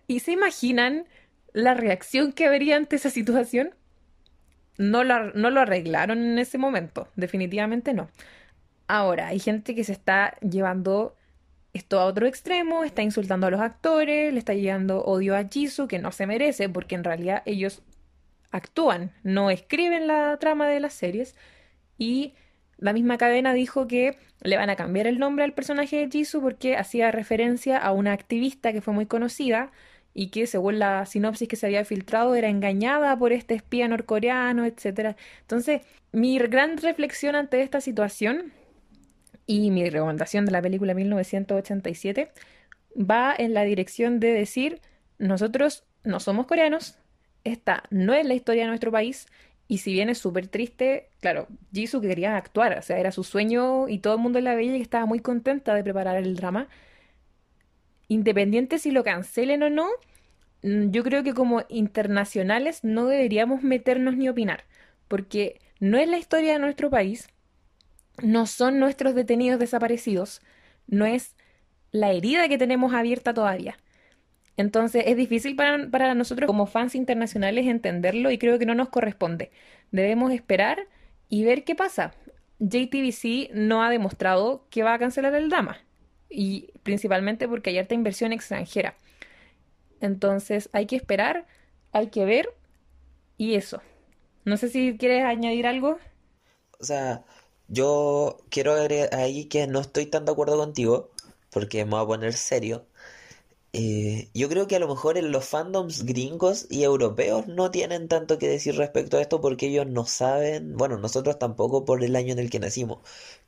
[0.06, 1.06] ¿y se imaginan
[1.52, 3.74] la reacción que habría ante esa situación?
[4.78, 8.08] No lo, arreglaron en ese momento, definitivamente no.
[8.88, 11.16] Ahora, hay gente que se está llevando
[11.72, 15.88] esto a otro extremo, está insultando a los actores, le está llevando odio a Jisoo,
[15.88, 17.82] que no se merece, porque en realidad ellos
[18.50, 21.34] actúan, no escriben la trama de las series.
[21.98, 22.34] Y
[22.78, 26.40] la misma cadena dijo que le van a cambiar el nombre al personaje de Jisoo
[26.40, 29.70] porque hacía referencia a una activista que fue muy conocida
[30.14, 34.66] y que según la sinopsis que se había filtrado era engañada por este espía norcoreano,
[34.66, 35.16] etc.
[35.40, 38.52] Entonces, mi gran reflexión ante esta situación
[39.46, 42.32] y mi recomendación de la película 1987
[42.96, 44.80] va en la dirección de decir,
[45.18, 46.98] nosotros no somos coreanos,
[47.44, 49.26] esta no es la historia de nuestro país
[49.72, 53.88] y si bien es súper triste, claro, Jisoo quería actuar, o sea, era su sueño
[53.88, 56.68] y todo el mundo la veía y estaba muy contenta de preparar el drama.
[58.06, 59.88] Independiente si lo cancelen o no,
[60.62, 64.64] mm, yo creo que como internacionales no deberíamos meternos ni opinar,
[65.08, 67.30] porque no es la historia de nuestro país,
[68.22, 70.42] no son nuestros detenidos desaparecidos,
[70.86, 71.34] no es
[71.92, 73.78] la herida que tenemos abierta todavía.
[74.56, 79.50] Entonces es difícil para, nosotros como fans internacionales entenderlo y creo que no nos corresponde.
[79.90, 80.86] Debemos esperar
[81.28, 82.14] y ver qué pasa.
[82.58, 85.78] JTBC no ha demostrado que va a cancelar el drama
[86.28, 88.96] y principalmente porque hay harta inversión extranjera.
[90.00, 91.46] Entonces hay que esperar,
[91.92, 92.54] hay que ver
[93.36, 93.80] y eso.
[94.44, 95.98] No sé si quieres añadir algo.
[96.78, 97.24] O sea,
[97.68, 101.10] yo quiero agregar ahí que no estoy tan de acuerdo contigo,
[101.50, 102.86] porque me voy a poner serio.
[103.74, 108.36] Eh, yo creo que a lo mejor los fandoms gringos y europeos no tienen tanto
[108.38, 112.32] que decir respecto a esto porque ellos no saben, bueno, nosotros tampoco por el año
[112.32, 112.98] en el que nacimos,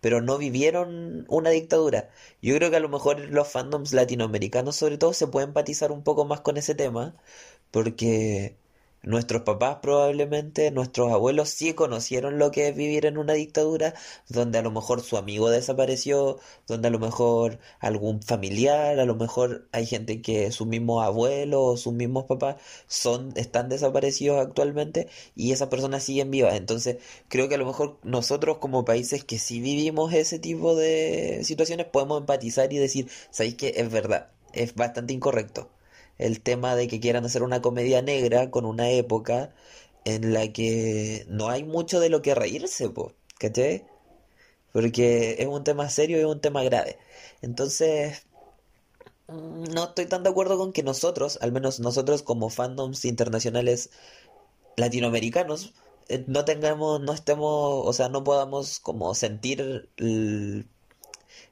[0.01, 2.09] pero no vivieron una dictadura.
[2.41, 6.03] Yo creo que a lo mejor los fandoms latinoamericanos sobre todo se pueden empatizar un
[6.03, 7.15] poco más con ese tema
[7.71, 8.57] porque
[9.05, 13.93] Nuestros papás probablemente, nuestros abuelos sí conocieron lo que es vivir en una dictadura,
[14.31, 19.15] donde a lo mejor su amigo desapareció, donde a lo mejor algún familiar, a lo
[19.15, 25.09] mejor hay gente que sus mismos abuelos o sus mismos papás son, están desaparecidos actualmente
[25.37, 26.55] y esas personas siguen vivas.
[26.55, 26.97] Entonces,
[27.29, 31.87] creo que a lo mejor nosotros como países que sí vivimos ese tipo de situaciones
[31.87, 34.31] podemos empatizar y decir, ¿sabéis que es verdad?
[34.55, 35.74] Es bastante incorrecto
[36.19, 39.55] el tema de que quieran hacer una comedia negra con una época
[40.05, 43.87] en la que no hay mucho de lo que reírse, po, ¿cachai?
[44.73, 46.99] Porque es un tema serio y es un tema grave.
[47.43, 48.27] Entonces,
[49.29, 53.91] no estoy tan de acuerdo con que nosotros, al menos nosotros como fandoms internacionales
[54.77, 55.75] latinoamericanos,
[56.09, 60.69] eh, no tengamos, no estemos, o sea, no podamos como sentir el,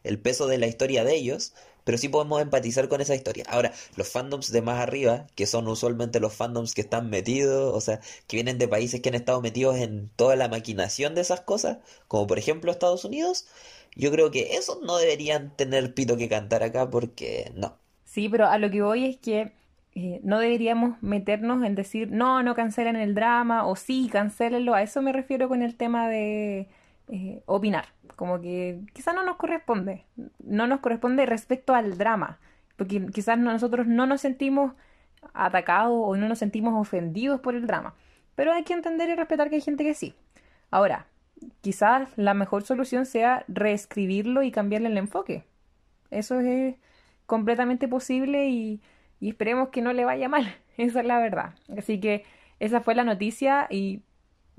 [0.05, 3.45] el peso de la historia de ellos pero sí podemos empatizar con esa historia.
[3.49, 7.81] Ahora, los fandoms de más arriba, que son usualmente los fandoms que están metidos, o
[7.81, 11.41] sea, que vienen de países que han estado metidos en toda la maquinación de esas
[11.41, 13.47] cosas, como por ejemplo Estados Unidos,
[13.95, 17.77] yo creo que esos no deberían tener pito que cantar acá porque no.
[18.05, 19.53] Sí, pero a lo que voy es que
[19.95, 24.75] eh, no deberíamos meternos en decir, no, no cancelen el drama, o sí, cancelenlo.
[24.75, 26.69] A eso me refiero con el tema de
[27.09, 27.87] eh, opinar.
[28.23, 30.05] Como que quizás no nos corresponde,
[30.39, 32.39] no nos corresponde respecto al drama,
[32.77, 34.75] porque quizás nosotros no nos sentimos
[35.35, 37.97] atacados o no nos sentimos ofendidos por el drama,
[38.37, 40.15] pero hay que entender y respetar que hay gente que sí.
[40.71, 41.09] Ahora,
[41.63, 45.43] quizás la mejor solución sea reescribirlo y cambiarle el enfoque.
[46.13, 46.77] Eso es
[47.27, 48.81] completamente posible y,
[49.21, 50.55] esperemos que no le vaya mal.
[50.77, 51.57] Esa es la verdad.
[51.77, 52.25] Así que
[52.61, 54.03] esa fue la noticia y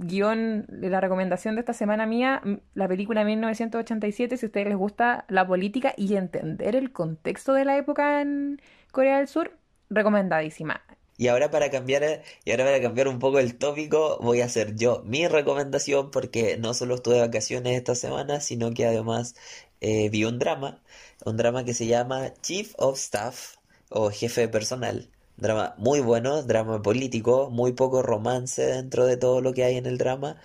[0.05, 2.41] guion la recomendación de esta semana mía,
[2.73, 7.65] la película 1987, si a ustedes les gusta la política y entender el contexto de
[7.65, 8.61] la época en
[8.91, 9.57] Corea del Sur,
[9.89, 10.81] recomendadísima.
[11.17, 14.75] Y ahora para cambiar, y ahora para cambiar un poco el tópico, voy a hacer
[14.75, 19.35] yo mi recomendación porque no solo estuve de vacaciones esta semana, sino que además
[19.81, 20.81] eh, vi un drama,
[21.25, 23.57] un drama que se llama Chief of Staff
[23.89, 29.41] o Jefe de Personal Drama muy bueno, drama político, muy poco romance dentro de todo
[29.41, 30.37] lo que hay en el drama.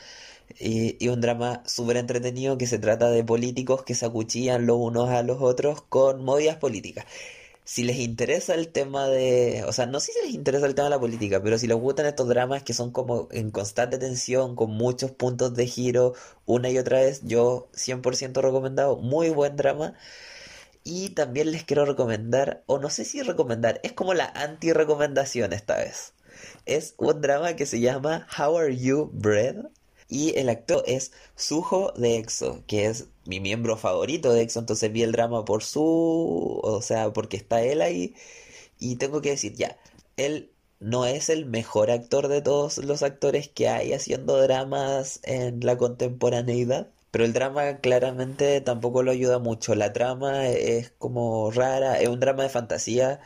[0.61, 5.11] Y, un drama súper entretenido que se trata de políticos que se acuchillan los unos
[5.11, 7.07] a los otros con movidas políticas.
[7.65, 10.87] Si les interesa el tema de, o sea, no sé si les interesa el tema
[10.87, 14.57] de la política, pero si les gustan estos dramas que son como en constante tensión,
[14.57, 16.15] con muchos puntos de giro,
[16.47, 19.95] una y otra vez, yo 100% recomendado, muy buen drama.
[20.91, 25.77] Y también les quiero recomendar, o no sé si recomendar, es como la anti-recomendación esta
[25.77, 26.15] vez.
[26.65, 29.67] Es un drama que se llama How Are You Bread?
[30.09, 34.91] Y el actor es Suho de EXO, que es mi miembro favorito de EXO, entonces
[34.91, 38.15] vi el drama por su, o sea, porque está él ahí.
[38.79, 39.77] Y tengo que decir, ya,
[40.17, 45.61] él no es el mejor actor de todos los actores que hay haciendo dramas en
[45.61, 46.89] la contemporaneidad.
[47.19, 49.75] Pero el drama claramente tampoco lo ayuda mucho.
[49.75, 53.19] La trama es como rara, es un drama de fantasía,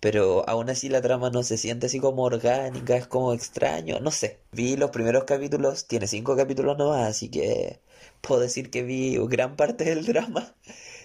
[0.00, 4.10] pero aún así la trama no se siente así como orgánica, es como extraño, no
[4.10, 4.40] sé.
[4.52, 7.80] Vi los primeros capítulos, tiene cinco capítulos nomás, así que
[8.20, 10.54] puedo decir que vi gran parte del drama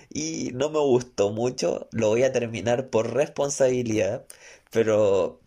[0.10, 1.88] y no me gustó mucho.
[1.92, 4.26] Lo voy a terminar por responsabilidad,
[4.72, 5.40] pero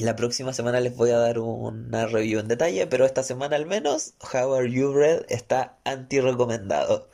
[0.00, 3.66] la próxima semana les voy a dar una review en detalle, pero esta semana al
[3.66, 7.08] menos, How Are You Red está anti-recomendado.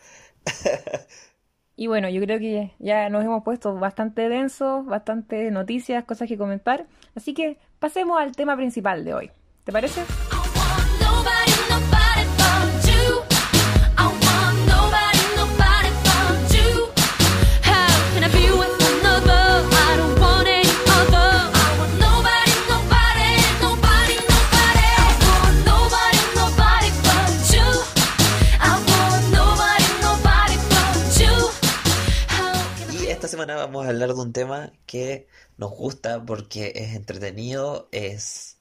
[1.78, 6.38] Y bueno, yo creo que ya nos hemos puesto bastante densos, bastante noticias, cosas que
[6.38, 6.86] comentar.
[7.14, 9.30] Así que pasemos al tema principal de hoy.
[9.64, 10.00] ¿Te parece?
[33.36, 38.56] Semana vamos a hablar de un tema que nos gusta porque es entretenido, es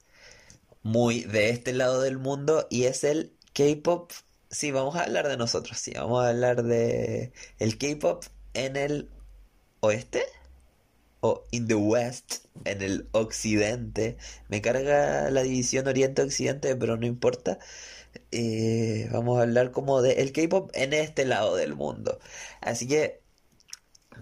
[0.84, 4.12] muy de este lado del mundo y es el K-pop.
[4.50, 9.10] Sí, vamos a hablar de nosotros, sí, vamos a hablar de el K-pop en el
[9.80, 10.24] oeste
[11.22, 14.18] o in the west, en el occidente.
[14.50, 17.60] Me carga la división oriente-occidente, pero no importa.
[18.32, 22.20] Eh, vamos a hablar como de el K-pop en este lado del mundo.
[22.62, 23.25] Así que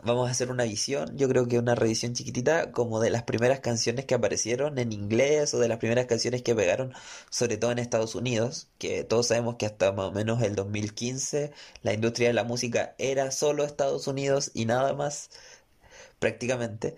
[0.03, 3.59] Vamos a hacer una visión, yo creo que una revisión chiquitita, como de las primeras
[3.61, 6.93] canciones que aparecieron en inglés o de las primeras canciones que pegaron,
[7.29, 11.51] sobre todo en Estados Unidos, que todos sabemos que hasta más o menos el 2015
[11.83, 15.29] la industria de la música era solo Estados Unidos y nada más,
[16.19, 16.95] prácticamente.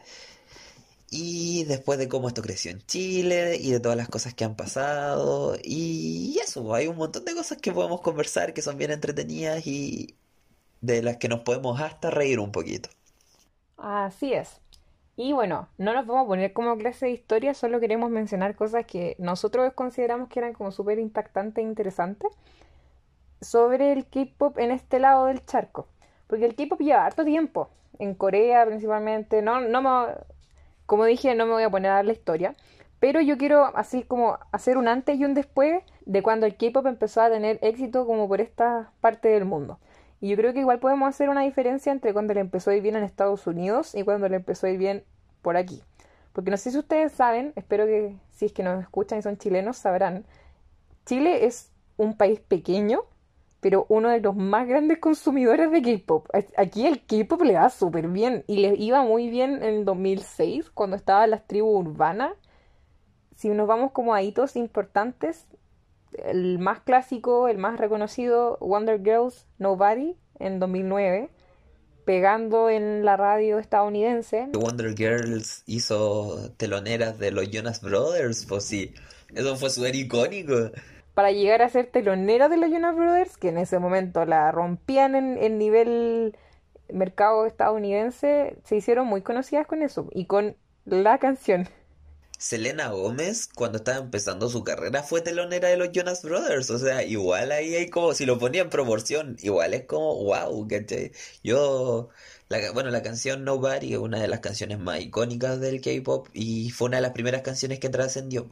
[1.10, 4.55] Y después de cómo esto creció en Chile y de todas las cosas que han
[4.55, 9.65] pasado y eso, hay un montón de cosas que podemos conversar que son bien entretenidas
[9.67, 10.15] y
[10.86, 12.89] de las que nos podemos hasta reír un poquito.
[13.78, 14.62] Así es.
[15.17, 18.86] Y bueno, no nos vamos a poner como clase de historia, solo queremos mencionar cosas
[18.86, 22.32] que nosotros consideramos que eran como súper impactantes e interesantes
[23.41, 25.88] sobre el K-pop en este lado del charco.
[26.28, 27.69] Porque el K-pop lleva harto tiempo,
[28.00, 29.41] en Corea principalmente.
[29.41, 30.13] No, no me,
[30.86, 32.56] como dije, no me voy a poner a dar la historia,
[33.00, 36.86] pero yo quiero así como hacer un antes y un después de cuando el K-pop
[36.88, 39.80] empezó a tener éxito como por esta parte del mundo.
[40.25, 42.81] Y yo creo que igual podemos hacer una diferencia entre cuando le empezó a ir
[42.81, 45.03] bien en Estados Unidos y cuando le empezó a ir bien
[45.43, 45.83] por aquí.
[46.33, 49.38] Porque no sé si ustedes saben, espero que si es que nos escuchan y son
[49.38, 50.25] chilenos sabrán,
[51.05, 53.01] Chile es un país pequeño,
[53.59, 56.27] pero uno de los más grandes consumidores de K-pop.
[56.57, 60.71] Aquí el K-pop le va súper bien y le iba muy bien en el 2006
[60.71, 62.31] cuando estaban las tribus urbanas.
[63.35, 65.45] Si nos vamos como a hitos importantes,
[66.24, 71.30] el más clásico, el más reconocido, Wonder Girls Nobody en 2009,
[72.06, 74.50] pegando en la radio estadounidense.
[74.54, 78.94] Wonder Girls hizo teloneras de los Jonas Brothers, pues sí,
[79.34, 80.72] eso fue súper icónico.
[81.13, 85.15] para llegar a ser telonera de los Jonas Brothers, que en ese momento la rompían
[85.15, 86.38] en el nivel
[86.91, 91.68] mercado estadounidense, se hicieron muy conocidas con eso y con la canción.
[92.38, 96.69] Selena Gómez, cuando estaba empezando su carrera, fue telonera de los Jonas Brothers.
[96.69, 100.68] O sea, igual ahí hay como, si lo ponía en proporción, igual es como, wow,
[100.68, 101.12] ¿cachai?
[101.43, 102.09] Yo,
[102.49, 106.70] la, bueno, la canción Nobody es una de las canciones más icónicas del K-pop y
[106.72, 108.49] fue una de las primeras canciones que trascendió.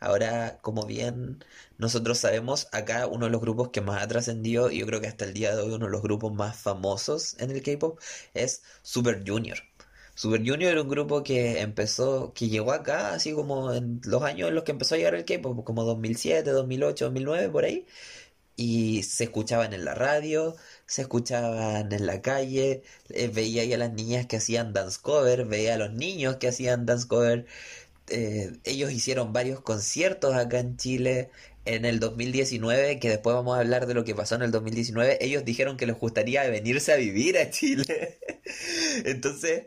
[0.00, 1.44] Ahora, como bien
[1.78, 5.08] nosotros sabemos, acá uno de los grupos que más ha trascendido, y yo creo que
[5.08, 7.98] hasta el día de hoy uno de los grupos más famosos en el K-pop,
[8.34, 9.58] es Super Junior.
[10.14, 14.48] Super Junior era un grupo que empezó, que llegó acá, así como en los años
[14.48, 17.86] en los que empezó a llegar el K-pop, como 2007, 2008, 2009, por ahí,
[18.56, 20.56] y se escuchaban en la radio,
[20.86, 25.44] se escuchaban en la calle, eh, veía ahí a las niñas que hacían dance cover,
[25.46, 27.46] veía a los niños que hacían dance cover.
[28.10, 31.30] Eh, ellos hicieron varios conciertos acá en Chile
[31.64, 35.18] en el 2019, que después vamos a hablar de lo que pasó en el 2019.
[35.20, 38.18] Ellos dijeron que les gustaría venirse a vivir a Chile.
[39.04, 39.64] Entonces,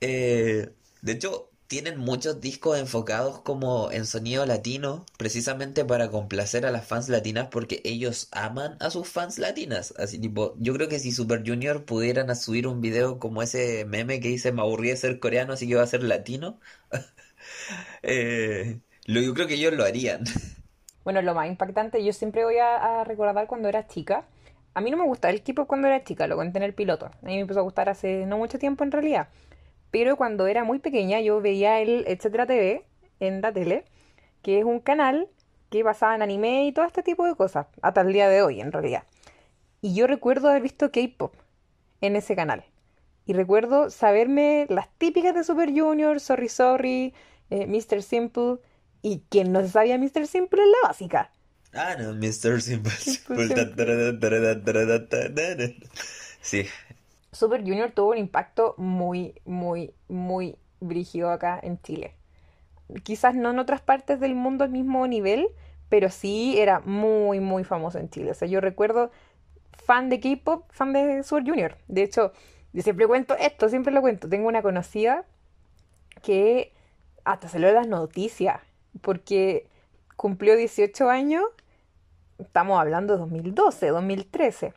[0.00, 0.72] eh,
[1.02, 6.86] de hecho, tienen muchos discos enfocados como en sonido latino, precisamente para complacer a las
[6.86, 9.94] fans latinas porque ellos aman a sus fans latinas.
[9.98, 14.20] Así tipo, yo creo que si Super Junior pudieran subir un video como ese meme
[14.20, 16.60] que dice me aburrí de ser coreano, así que voy a ser latino,
[18.02, 20.24] eh, lo, yo creo que ellos lo harían.
[21.04, 24.24] Bueno, lo más impactante, yo siempre voy a, a recordar cuando era chica.
[24.74, 27.06] A mí no me gustaba el K-pop cuando era chica, lo conté en el piloto.
[27.06, 29.28] A mí me empezó a gustar hace no mucho tiempo en realidad.
[29.98, 32.84] Pero cuando era muy pequeña yo veía el Etcétera TV
[33.18, 33.86] en la tele,
[34.42, 35.26] que es un canal
[35.70, 38.60] que basaba en anime y todo este tipo de cosas, hasta el día de hoy
[38.60, 39.04] en realidad.
[39.80, 41.32] Y yo recuerdo haber visto K-pop
[42.02, 42.66] en ese canal.
[43.24, 47.14] Y recuerdo saberme las típicas de Super Junior, Sorry Sorry,
[47.48, 48.02] eh, Mr.
[48.02, 48.58] Simple.
[49.00, 50.26] Y quien no se sabía Mr.
[50.26, 51.32] Simple es la básica.
[51.72, 52.60] Ah, no, Mr.
[52.60, 52.90] Simple.
[52.90, 54.36] Simple, simple.
[56.42, 56.64] Sí,
[57.36, 62.14] Super Junior tuvo un impacto muy, muy, muy brígido acá en Chile.
[63.02, 65.48] Quizás no en otras partes del mundo al mismo nivel,
[65.90, 68.30] pero sí era muy, muy famoso en Chile.
[68.30, 69.10] O sea, yo recuerdo
[69.84, 71.76] fan de K-pop, fan de Super Junior.
[71.88, 72.32] De hecho,
[72.72, 74.30] yo siempre cuento esto, siempre lo cuento.
[74.30, 75.26] Tengo una conocida
[76.22, 76.72] que
[77.24, 78.62] hasta salió las noticias,
[79.02, 79.68] porque
[80.16, 81.44] cumplió 18 años,
[82.38, 84.72] estamos hablando de 2012, 2013.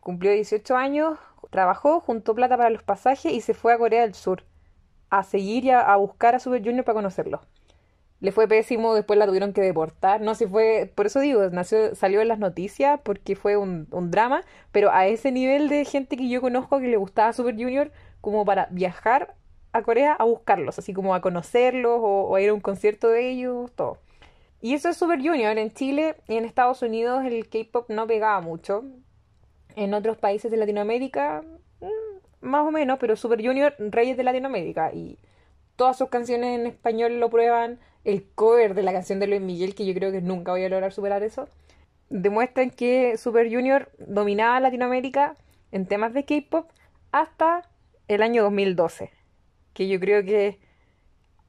[0.00, 1.18] Cumplió 18 años,
[1.52, 4.44] trabajó, juntó plata para los pasajes y se fue a Corea del Sur
[5.10, 7.42] a seguir y a, buscar a Super Junior para conocerlo.
[8.20, 10.22] Le fue pésimo, después la tuvieron que deportar.
[10.22, 14.10] No sé fue, por eso digo, nació, salió en las noticias porque fue un, un
[14.10, 14.42] drama,
[14.72, 17.92] pero a ese nivel de gente que yo conozco que le gustaba Super Junior,
[18.22, 19.34] como para viajar
[19.72, 23.08] a Corea a buscarlos, así como a conocerlos o, o a ir a un concierto
[23.08, 23.98] de ellos, todo.
[24.62, 25.58] Y eso es Super Junior.
[25.58, 28.84] En Chile y en Estados Unidos el K-pop no pegaba mucho.
[29.76, 31.42] En otros países de Latinoamérica,
[31.80, 34.92] mm, más o menos, pero Super Junior, reyes de Latinoamérica.
[34.92, 35.18] Y
[35.76, 37.78] todas sus canciones en español lo prueban.
[38.04, 40.68] El cover de la canción de Luis Miguel, que yo creo que nunca voy a
[40.68, 41.48] lograr superar eso,
[42.10, 45.36] demuestran que Super Junior dominaba Latinoamérica
[45.70, 46.68] en temas de K-pop
[47.12, 47.68] hasta
[48.08, 49.10] el año 2012.
[49.72, 50.58] Que yo creo que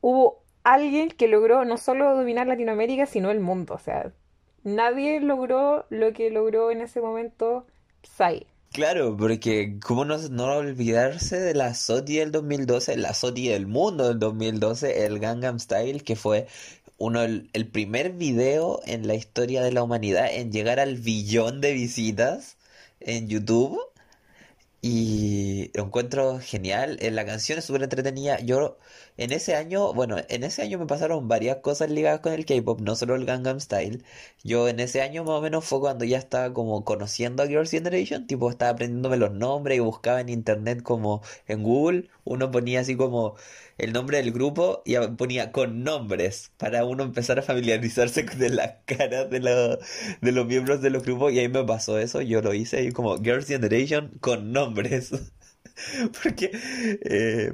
[0.02, 3.74] hubo alguien que logró no solo dominar Latinoamérica, sino el mundo.
[3.74, 4.12] O sea,
[4.64, 7.66] nadie logró lo que logró en ese momento
[8.04, 8.46] Psy.
[8.72, 14.08] Claro, porque cómo no, no olvidarse de la SOTY del 2012, la SOTY del mundo
[14.08, 16.48] del 2012, el Gangnam Style, que fue
[16.98, 21.74] uno el primer video en la historia de la humanidad en llegar al billón de
[21.74, 22.58] visitas
[23.00, 23.80] en YouTube.
[24.86, 26.98] Y lo encuentro genial.
[27.02, 28.40] eh, La canción es súper entretenida.
[28.42, 28.78] Yo
[29.18, 32.82] en ese año, bueno, en ese año me pasaron varias cosas ligadas con el K-pop,
[32.82, 34.04] no solo el Gangnam Style.
[34.44, 37.72] Yo en ese año más o menos fue cuando ya estaba como conociendo a Girls'
[37.72, 42.82] Generation, tipo estaba aprendiéndome los nombres y buscaba en internet como en Google, uno ponía
[42.82, 43.36] así como
[43.78, 48.76] el nombre del grupo y ponía con nombres para uno empezar a familiarizarse con las
[48.86, 49.78] caras de, la-
[50.22, 52.92] de los miembros de los grupos y ahí me pasó eso, yo lo hice y
[52.92, 55.12] como Girls' Generation con nombres.
[56.24, 56.52] Porque
[57.04, 57.54] eh,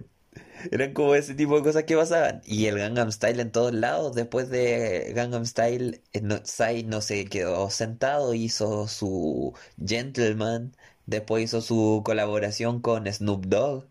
[0.71, 2.41] eran como ese tipo de cosas que pasaban.
[2.45, 4.15] Y el Gangnam Style en todos lados.
[4.15, 9.53] Después de Gangnam Style, eh, no, Psy no se quedó sentado, hizo su
[9.85, 10.75] Gentleman.
[11.05, 13.87] Después hizo su colaboración con Snoop Dogg.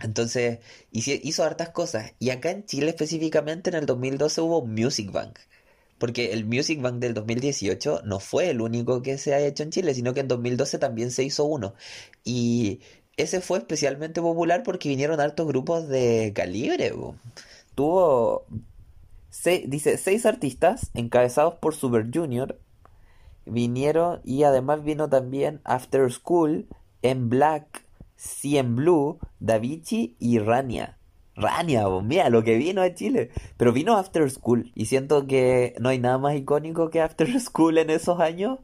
[0.00, 0.60] Entonces
[0.92, 2.12] hizo, hizo hartas cosas.
[2.18, 5.38] Y acá en Chile específicamente en el 2012 hubo Music Bank.
[5.98, 9.70] Porque el Music Bank del 2018 no fue el único que se ha hecho en
[9.70, 11.74] Chile, sino que en 2012 también se hizo uno.
[12.24, 12.80] Y
[13.16, 16.92] ese fue especialmente popular porque vinieron hartos grupos de calibre.
[17.74, 18.46] Tuvo,
[19.66, 22.58] dice, seis artistas encabezados por Super Junior
[23.44, 26.68] vinieron y además vino también After School,
[27.02, 27.84] En Black,
[28.42, 30.98] en Blue, Davichi y Rania.
[31.36, 33.30] Rania, po, mira lo que vino a Chile.
[33.56, 37.78] Pero vino After School y siento que no hay nada más icónico que After School
[37.78, 38.58] en esos años.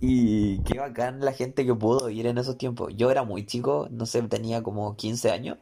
[0.00, 2.92] Y qué bacán la gente que pudo ir en esos tiempos.
[2.96, 5.58] Yo era muy chico, no sé, tenía como 15 años.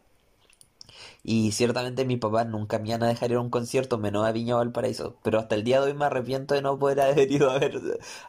[1.22, 4.32] Y ciertamente mis papás nunca me iban a dejar ir a un concierto, menos a
[4.32, 5.16] Viña Valparaíso.
[5.22, 7.80] Pero hasta el día de hoy me arrepiento de no poder haber ido a ver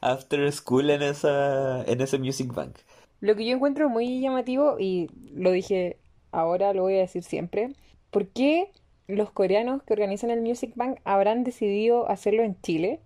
[0.02, 2.78] After School en esa, en ese Music Bank.
[3.22, 5.98] Lo que yo encuentro muy llamativo, y lo dije
[6.32, 7.70] ahora, lo voy a decir siempre,
[8.10, 8.72] ¿por qué
[9.08, 13.00] los coreanos que organizan el Music Bank habrán decidido hacerlo en Chile?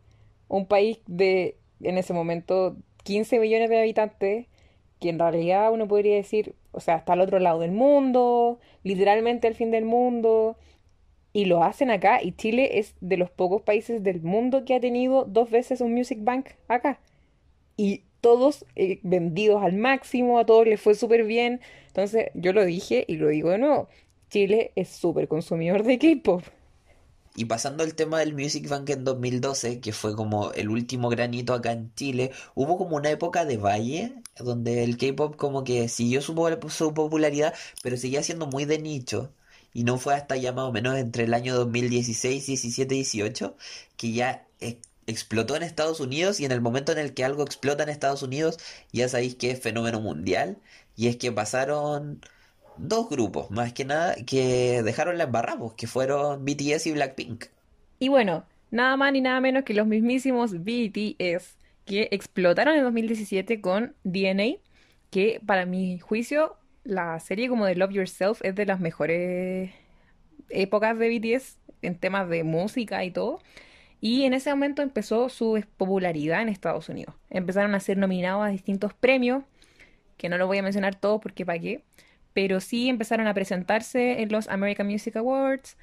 [0.48, 4.48] Un país de, en ese momento, 15 millones de habitantes,
[5.02, 9.50] que en realidad uno podría decir, o sea, está al otro lado del mundo, literalmente
[9.50, 10.56] el fin del mundo,
[11.34, 14.80] y lo hacen acá, y Chile es de los pocos países del mundo que ha
[14.80, 17.00] tenido dos veces un Music Bank acá.
[17.76, 21.62] Y todos eh, vendidos al máximo, a todos les fue súper bien.
[21.90, 23.88] Entonces, yo lo dije y lo digo de nuevo,
[24.32, 26.42] Chile es súper consumidor de K-pop.
[27.36, 31.54] Y pasando al tema del Music Bank en 2012, que fue como el último granito
[31.54, 36.20] acá en Chile, hubo como una época de valle, donde el K-pop como que siguió
[36.24, 36.34] su,
[36.70, 37.54] su popularidad,
[37.84, 39.32] pero seguía siendo muy de nicho.
[39.72, 43.56] Y no fue hasta ya más o menos entre el año 2016, 17, 18,
[43.98, 44.48] que ya
[45.08, 48.24] explotó en Estados Unidos y en el momento en el que algo explota en Estados
[48.24, 48.58] Unidos,
[48.92, 50.58] ya sabéis que es fenómeno mundial.
[50.96, 52.22] Y es que pasaron
[52.78, 57.46] dos grupos, más que nada, que dejaron la embarrada, pues, que fueron BTS y Blackpink.
[58.00, 63.62] Y bueno, nada más ni nada menos que los mismísimos BTS, que explotaron en 2017
[63.62, 64.58] con DNA,
[65.10, 69.72] que para mi juicio, la serie como de Love Yourself es de las mejores
[70.50, 73.42] épocas de BTS en temas de música y todo.
[74.02, 77.16] Y en ese momento empezó su popularidad en Estados Unidos.
[77.30, 79.44] Empezaron a ser nominados a distintos premios,
[80.18, 81.84] que no los voy a mencionar todos porque para qué,
[82.34, 85.78] pero sí empezaron a presentarse en los American Music Awards,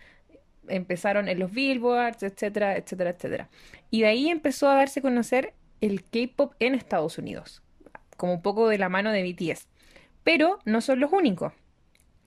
[0.68, 3.48] empezaron en los Billboards, etcétera, etcétera, etcétera.
[3.90, 7.62] Y de ahí empezó a darse a conocer el K-pop en Estados Unidos,
[8.16, 9.66] como un poco de la mano de BTS.
[10.22, 11.52] Pero no son los únicos.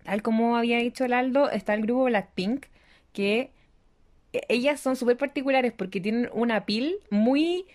[0.03, 2.65] Tal como había dicho el Aldo, está el grupo Blackpink,
[3.13, 3.51] que
[4.47, 7.65] ellas son súper particulares porque tienen una piel muy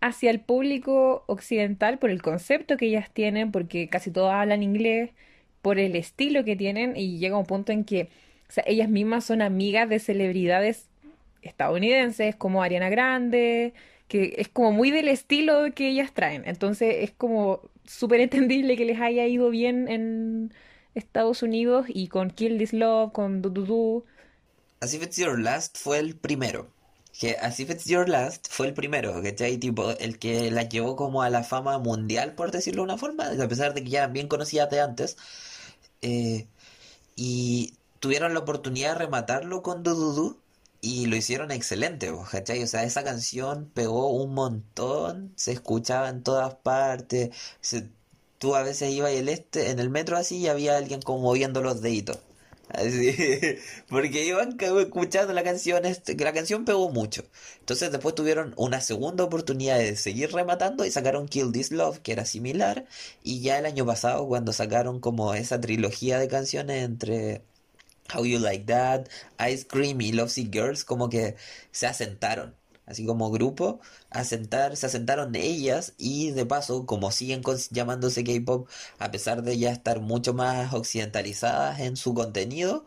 [0.00, 5.10] hacia el público occidental por el concepto que ellas tienen, porque casi todas hablan inglés,
[5.62, 8.08] por el estilo que tienen y llega un punto en que,
[8.66, 10.90] ellas mismas son amigas de celebridades
[11.40, 13.72] estadounidenses como Ariana Grande,
[14.08, 16.42] que es como muy del estilo que ellas traen.
[16.44, 20.52] Entonces es como súper entendible que les haya ido bien en
[20.94, 24.04] Estados Unidos y con Kill This Love, con Du Du Du.
[24.82, 26.66] As If It's Your Last fue el primero.
[27.18, 29.56] Que As If It's Your Last fue el primero, ¿cachai?
[29.58, 33.26] Tipo, el que la llevó como a la fama mundial, por decirlo de una forma,
[33.28, 35.16] a pesar de que ya eran bien conocidas de antes.
[36.02, 36.48] Eh,
[37.16, 40.38] y tuvieron la oportunidad de rematarlo con Du Du Du
[40.80, 42.62] y lo hicieron excelente, ¿cachai?
[42.62, 47.30] O sea, esa canción pegó un montón, se escuchaba en todas partes.
[47.60, 47.88] se-
[48.38, 51.62] tú a veces ibas el este, en el metro así y había alguien como moviendo
[51.62, 52.18] los deditos.
[52.72, 53.14] Así,
[53.88, 57.24] porque iban escuchando la canción, este, que la canción pegó mucho.
[57.60, 62.12] Entonces después tuvieron una segunda oportunidad de seguir rematando y sacaron Kill This Love, que
[62.12, 62.86] era similar.
[63.22, 67.42] Y ya el año pasado, cuando sacaron como esa trilogía de canciones entre
[68.14, 69.08] How You Like That,
[69.50, 71.36] Ice Cream y Lovesick Girls, como que
[71.72, 72.56] se asentaron.
[72.92, 73.80] Así como grupo,
[74.22, 78.68] se asentaron ellas y de paso, como siguen llamándose K-pop,
[78.98, 82.84] a pesar de ya estar mucho más occidentalizadas en su contenido,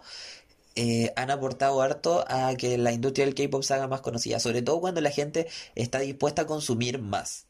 [0.75, 4.61] eh, han aportado harto a que la industria del K-pop se haga más conocida, sobre
[4.61, 7.47] todo cuando la gente está dispuesta a consumir más.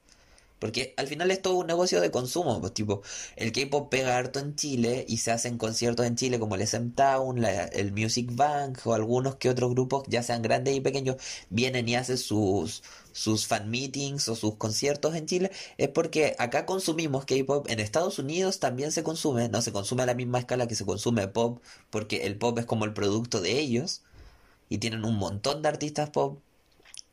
[0.59, 3.01] Porque al final es todo un negocio de consumo, pues tipo,
[3.35, 6.91] el K-pop pega harto en Chile y se hacen conciertos en Chile como el SM
[6.95, 11.17] Town, la- el Music Bank o algunos que otros grupos, ya sean grandes y pequeños,
[11.49, 16.65] vienen y hacen sus, sus fan meetings o sus conciertos en Chile, es porque acá
[16.65, 20.67] consumimos K-pop, en Estados Unidos también se consume, no se consume a la misma escala
[20.67, 24.03] que se consume pop, porque el pop es como el producto de ellos
[24.69, 26.39] y tienen un montón de artistas pop.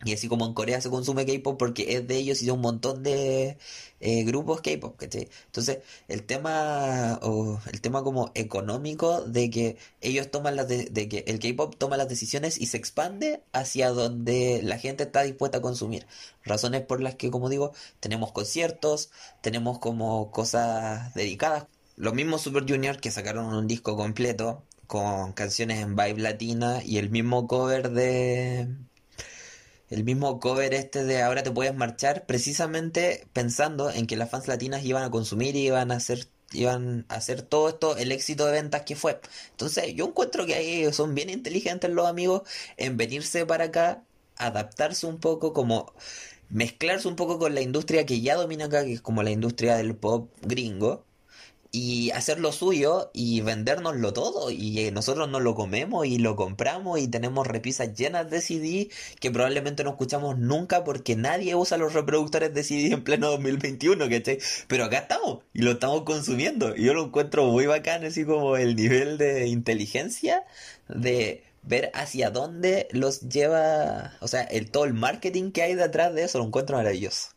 [0.04, 2.60] Y así como en Corea se consume K-pop porque es de ellos y de un
[2.60, 3.56] montón de
[4.00, 5.28] eh, grupos K-pop, ¿cachai?
[5.46, 5.78] Entonces,
[6.08, 7.20] el tema,
[7.72, 11.96] el tema como económico de que ellos toman las de, de que el K-pop toma
[11.96, 16.06] las decisiones y se expande hacia donde la gente está dispuesta a consumir.
[16.44, 21.66] Razones por las que, como digo, tenemos conciertos, tenemos como cosas dedicadas.
[21.96, 26.98] Los mismos Super Junior que sacaron un disco completo con canciones en vibe latina y
[26.98, 28.68] el mismo cover de
[29.92, 34.48] el mismo cover este de Ahora te puedes marchar, precisamente pensando en que las fans
[34.48, 38.46] latinas iban a consumir y iban a hacer, iban a hacer todo esto el éxito
[38.46, 39.20] de ventas que fue.
[39.50, 42.42] Entonces, yo encuentro que ahí son bien inteligentes los amigos
[42.78, 44.02] en venirse para acá,
[44.36, 45.92] adaptarse un poco, como
[46.48, 49.76] mezclarse un poco con la industria que ya domina acá, que es como la industria
[49.76, 51.04] del pop gringo
[51.74, 56.36] y hacer lo suyo y vendérnoslo todo y eh, nosotros nos lo comemos y lo
[56.36, 61.78] compramos y tenemos repisas llenas de CD que probablemente no escuchamos nunca porque nadie usa
[61.78, 64.38] los reproductores de CD en pleno 2021, ¿cachai?
[64.68, 68.58] Pero acá estamos y lo estamos consumiendo y yo lo encuentro muy bacán así como
[68.58, 70.44] el nivel de inteligencia
[70.88, 76.14] de ver hacia dónde los lleva, o sea, el todo el marketing que hay detrás
[76.14, 77.30] de eso lo encuentro maravilloso.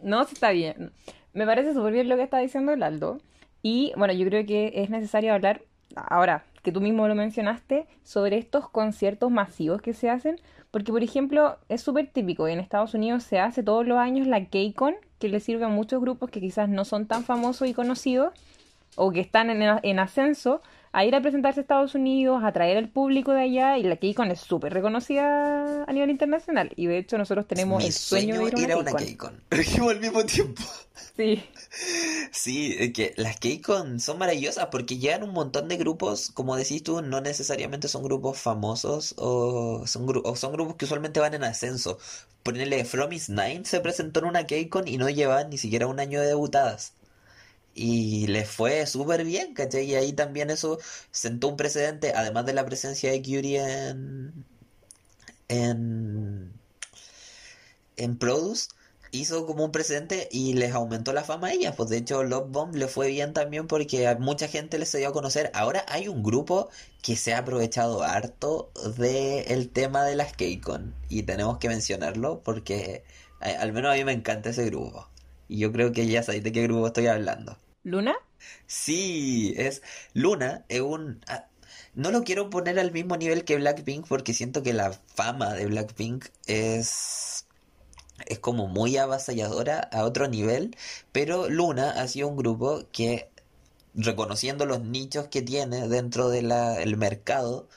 [0.00, 0.92] No, está bien.
[1.34, 3.18] Me parece súper bien lo que está diciendo el Aldo.
[3.62, 5.62] Y bueno, yo creo que es necesario hablar,
[5.94, 10.36] ahora que tú mismo lo mencionaste, sobre estos conciertos masivos que se hacen.
[10.70, 12.48] Porque, por ejemplo, es súper típico.
[12.48, 16.00] En Estados Unidos se hace todos los años la KCON, que le sirve a muchos
[16.00, 18.32] grupos que quizás no son tan famosos y conocidos,
[18.96, 20.62] o que están en, en ascenso,
[20.92, 23.78] a ir a presentarse a Estados Unidos, a atraer al público de allá.
[23.78, 26.70] Y la KCON es súper reconocida a nivel internacional.
[26.76, 29.42] Y de hecho, nosotros tenemos Mi el sueño, sueño de ir a una KCON.
[29.90, 30.62] Al mismo tiempo.
[31.16, 31.42] Sí.
[32.30, 36.82] Sí, es que las KCON son maravillosas porque llegan un montón de grupos, como decís
[36.82, 41.34] tú, no necesariamente son grupos famosos o son, gru- o son grupos que usualmente van
[41.34, 41.98] en ascenso.
[42.42, 46.00] Ponele From Is Nine se presentó en una KCON y no llevaban ni siquiera un
[46.00, 46.94] año de debutadas.
[47.74, 49.84] Y les fue súper bien, ¿cachai?
[49.90, 50.78] Y ahí también eso
[51.10, 54.44] sentó un precedente, además de la presencia de Curie en,
[55.48, 56.52] en,
[57.96, 58.68] en Produce,
[59.12, 61.74] hizo como un precedente y les aumentó la fama a ellas.
[61.76, 64.98] Pues de hecho, Love Bomb le fue bien también porque a mucha gente les se
[64.98, 65.50] dio a conocer.
[65.54, 66.68] Ahora hay un grupo
[67.02, 73.04] que se ha aprovechado harto del tema de las K-Con y tenemos que mencionarlo porque
[73.40, 75.08] a- al menos a mí me encanta ese grupo.
[75.52, 77.58] Y yo creo que ya sabéis de qué grupo estoy hablando.
[77.84, 78.14] ¿Luna?
[78.66, 79.82] Sí, es
[80.14, 81.20] Luna, es un...
[81.26, 81.44] ah,
[81.94, 85.66] no lo quiero poner al mismo nivel que Blackpink porque siento que la fama de
[85.66, 87.44] Blackpink es...
[88.24, 90.74] es como muy avasalladora a otro nivel,
[91.12, 93.28] pero Luna ha sido un grupo que,
[93.94, 97.68] reconociendo los nichos que tiene dentro del mercado,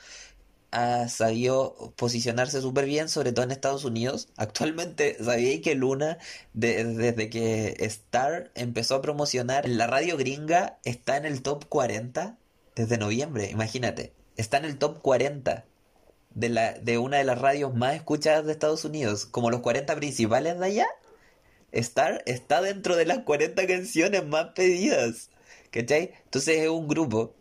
[0.76, 4.30] ha sabido posicionarse súper bien, sobre todo en Estados Unidos.
[4.38, 6.18] Actualmente, ¿sabíais que Luna,
[6.54, 12.38] de- desde que Star empezó a promocionar la radio gringa, está en el top 40
[12.76, 13.50] desde noviembre?
[13.52, 15.66] Imagínate, está en el top 40
[16.36, 19.96] de la, de una de las radios más escuchadas de Estados Unidos, como los 40
[19.96, 20.88] principales de allá.
[21.72, 25.30] Star está dentro de las 40 canciones más pedidas.
[25.72, 26.14] ¿Cachai?
[26.26, 27.35] Entonces es un grupo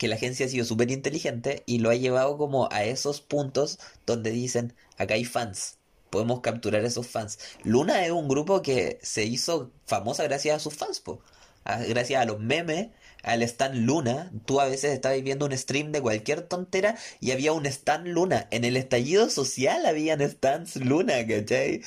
[0.00, 3.78] que la agencia ha sido súper inteligente y lo ha llevado como a esos puntos
[4.06, 5.76] donde dicen, acá hay fans,
[6.08, 7.38] podemos capturar esos fans.
[7.64, 11.20] Luna es un grupo que se hizo famosa gracias a sus fans, po.
[11.64, 12.88] A- gracias a los memes,
[13.22, 14.32] al Stan Luna.
[14.46, 18.48] Tú a veces estabas viendo un stream de cualquier tontera y había un Stan Luna.
[18.50, 21.82] En el estallido social habían Stans Luna, ¿cachai?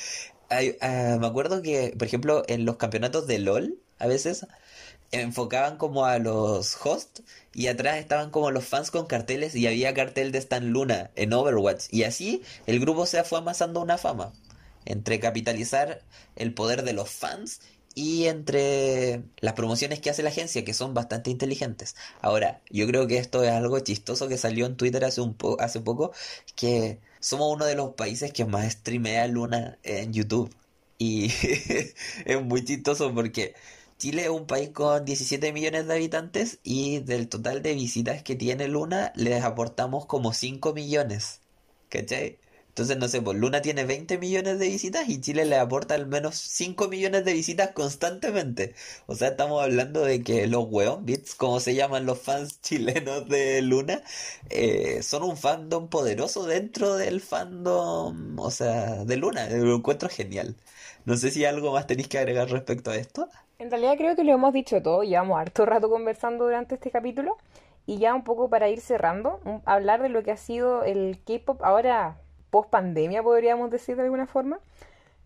[0.82, 4.46] Ah, me acuerdo que, por ejemplo, en los campeonatos de LOL, a veces
[5.14, 9.94] enfocaban como a los hosts y atrás estaban como los fans con carteles y había
[9.94, 14.34] cartel de Stan Luna en Overwatch y así el grupo se fue amasando una fama
[14.86, 16.02] entre capitalizar
[16.36, 17.62] el poder de los fans
[17.96, 21.96] y entre las promociones que hace la agencia que son bastante inteligentes.
[22.22, 25.58] Ahora, yo creo que esto es algo chistoso que salió en Twitter hace un po-
[25.60, 26.12] hace poco
[26.56, 30.54] que somos uno de los países que más streamea Luna en YouTube
[30.98, 31.28] y
[32.26, 33.54] es muy chistoso porque
[34.04, 38.36] Chile es un país con 17 millones de habitantes y del total de visitas que
[38.36, 41.40] tiene Luna les aportamos como 5 millones.
[41.88, 42.38] ¿Cachai?
[42.68, 46.08] Entonces, no sé, pues Luna tiene 20 millones de visitas y Chile le aporta al
[46.08, 48.76] menos 5 millones de visitas constantemente.
[49.06, 53.30] O sea, estamos hablando de que los weón beats, como se llaman los fans chilenos
[53.30, 54.04] de Luna,
[54.50, 59.48] eh, son un fandom poderoso dentro del fandom, o sea, de Luna.
[59.50, 60.58] Lo encuentro genial.
[61.06, 63.28] No sé si algo más tenéis que agregar respecto a esto.
[63.60, 67.38] En realidad creo que lo hemos dicho todo, llevamos harto rato conversando durante este capítulo
[67.86, 71.62] y ya un poco para ir cerrando, hablar de lo que ha sido el K-pop
[71.64, 72.18] ahora
[72.50, 74.60] post pandemia, podríamos decir de alguna forma,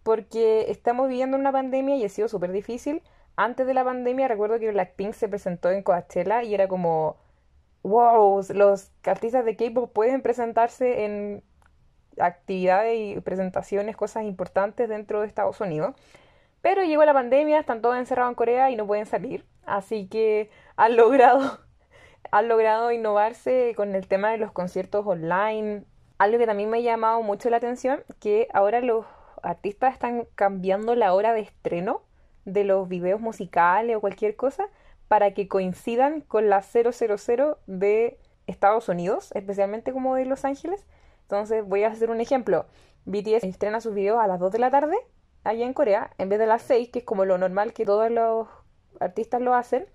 [0.02, 3.04] porque estamos viviendo una pandemia y ha sido súper difícil.
[3.36, 7.18] Antes de la pandemia recuerdo que Blackpink se presentó en Coachella y era como,
[7.84, 11.44] wow, los artistas de K-pop pueden presentarse en
[12.20, 15.96] actividades y presentaciones, cosas importantes dentro de Estados Unidos.
[16.62, 19.46] Pero llegó la pandemia, están todos encerrados en Corea y no pueden salir.
[19.66, 21.60] Así que han logrado,
[22.32, 25.84] han logrado innovarse con el tema de los conciertos online.
[26.18, 29.06] Algo que también me ha llamado mucho la atención, que ahora los
[29.44, 32.02] artistas están cambiando la hora de estreno
[32.46, 34.68] de los videos musicales o cualquier cosa
[35.08, 36.92] para que coincidan con la 000
[37.68, 40.86] de Estados Unidos, especialmente como de Los Ángeles.
[41.28, 42.68] Entonces voy a hacer un ejemplo.
[43.04, 44.96] BTS estrena sus videos a las 2 de la tarde
[45.44, 48.10] allá en Corea, en vez de las 6, que es como lo normal que todos
[48.10, 48.48] los
[49.02, 49.88] artistas lo hacen.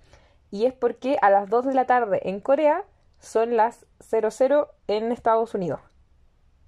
[0.51, 2.85] Y es porque a las 2 de la tarde en Corea
[3.19, 5.81] son las 00 en Estados Unidos.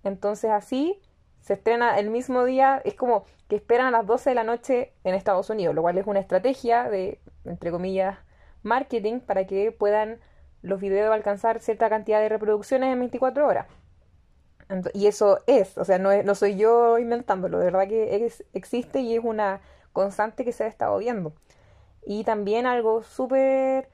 [0.03, 0.99] Entonces así
[1.41, 4.95] se estrena el mismo día, es como que esperan a las 12 de la noche
[5.05, 8.17] en Estados Unidos, lo cual es una estrategia de, entre comillas,
[8.63, 10.21] marketing para que puedan
[10.63, 13.67] los videos alcanzar cierta cantidad de reproducciones en 24 horas.
[14.95, 19.01] Y eso es, o sea, no, es- no soy yo inventándolo, de verdad que existe
[19.01, 19.61] y es una
[19.93, 21.33] constante que se ha estado viendo.
[22.07, 23.89] Y también algo súper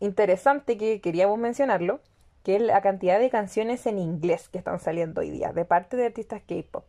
[0.00, 2.00] interesante que queríamos mencionarlo,
[2.44, 5.96] que es la cantidad de canciones en inglés que están saliendo hoy día de parte
[5.96, 6.84] de artistas K-pop.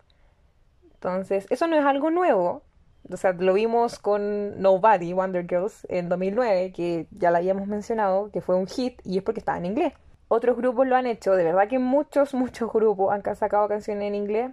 [0.96, 2.64] Entonces, eso no es algo nuevo.
[3.12, 8.32] O sea, lo vimos con Nobody, Wonder Girls, en 2009, que ya la habíamos mencionado,
[8.32, 9.94] que fue un hit y es porque estaba en inglés.
[10.36, 14.16] Otros grupos lo han hecho, de verdad que muchos, muchos grupos han sacado canciones en
[14.16, 14.50] inglés.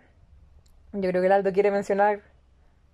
[0.92, 2.20] Yo creo que el Aldo quiere mencionar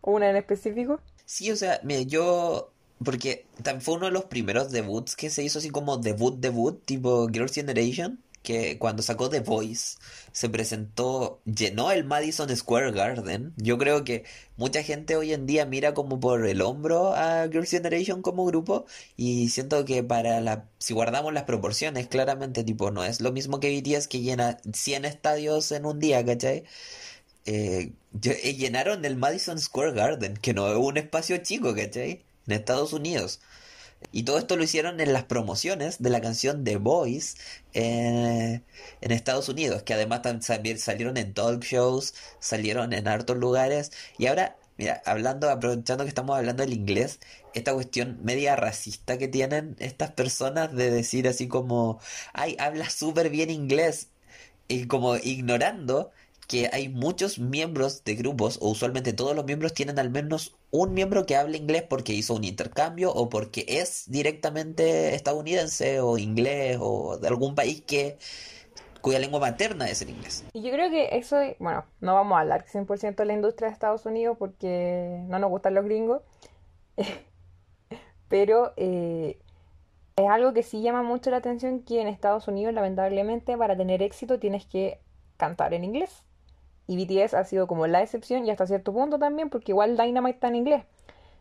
[0.02, 1.00] una en específico.
[1.24, 2.70] Sí, o sea, mira, yo...
[3.04, 3.44] Porque
[3.80, 7.54] fue uno de los primeros debuts que se hizo así como debut, debut, tipo Girls'
[7.54, 9.98] Generation, que cuando sacó The Voice
[10.30, 13.52] se presentó, llenó el Madison Square Garden.
[13.56, 14.24] Yo creo que
[14.56, 18.86] mucha gente hoy en día mira como por el hombro a Girls' Generation como grupo
[19.16, 23.80] y siento que para si guardamos las proporciones, claramente, tipo, no es lo mismo que
[23.80, 26.62] BTS que llena 100 estadios en un día, ¿cachai?
[27.46, 32.24] Eh, eh, llenaron el Madison Square Garden, que no es un espacio chico, ¿cachai?
[32.46, 33.40] En Estados Unidos.
[34.12, 37.36] Y todo esto lo hicieron en las promociones de la canción The Voice
[37.74, 38.62] eh,
[39.00, 43.92] en Estados Unidos, que además tam- también salieron en talk shows, salieron en hartos lugares.
[44.18, 47.20] Y ahora, mira, hablando, aprovechando que estamos hablando del inglés,
[47.54, 51.98] esta cuestión media racista que tienen estas personas de decir así como,
[52.32, 54.08] ay, habla súper bien inglés,
[54.68, 56.10] y como ignorando
[56.46, 60.94] que hay muchos miembros de grupos, o usualmente todos los miembros tienen al menos un
[60.94, 66.78] miembro que habla inglés porque hizo un intercambio o porque es directamente estadounidense o inglés
[66.80, 68.18] o de algún país que
[69.00, 70.44] cuya lengua materna es el inglés.
[70.52, 73.74] Y yo creo que eso, bueno, no vamos a hablar 100% de la industria de
[73.74, 76.22] Estados Unidos porque no nos gustan los gringos,
[78.28, 79.38] pero eh,
[80.16, 84.02] es algo que sí llama mucho la atención que en Estados Unidos, lamentablemente, para tener
[84.02, 84.98] éxito tienes que
[85.36, 86.25] cantar en inglés.
[86.86, 90.36] Y BTS ha sido como la excepción y hasta cierto punto también, porque igual Dynamite
[90.36, 90.84] está en inglés.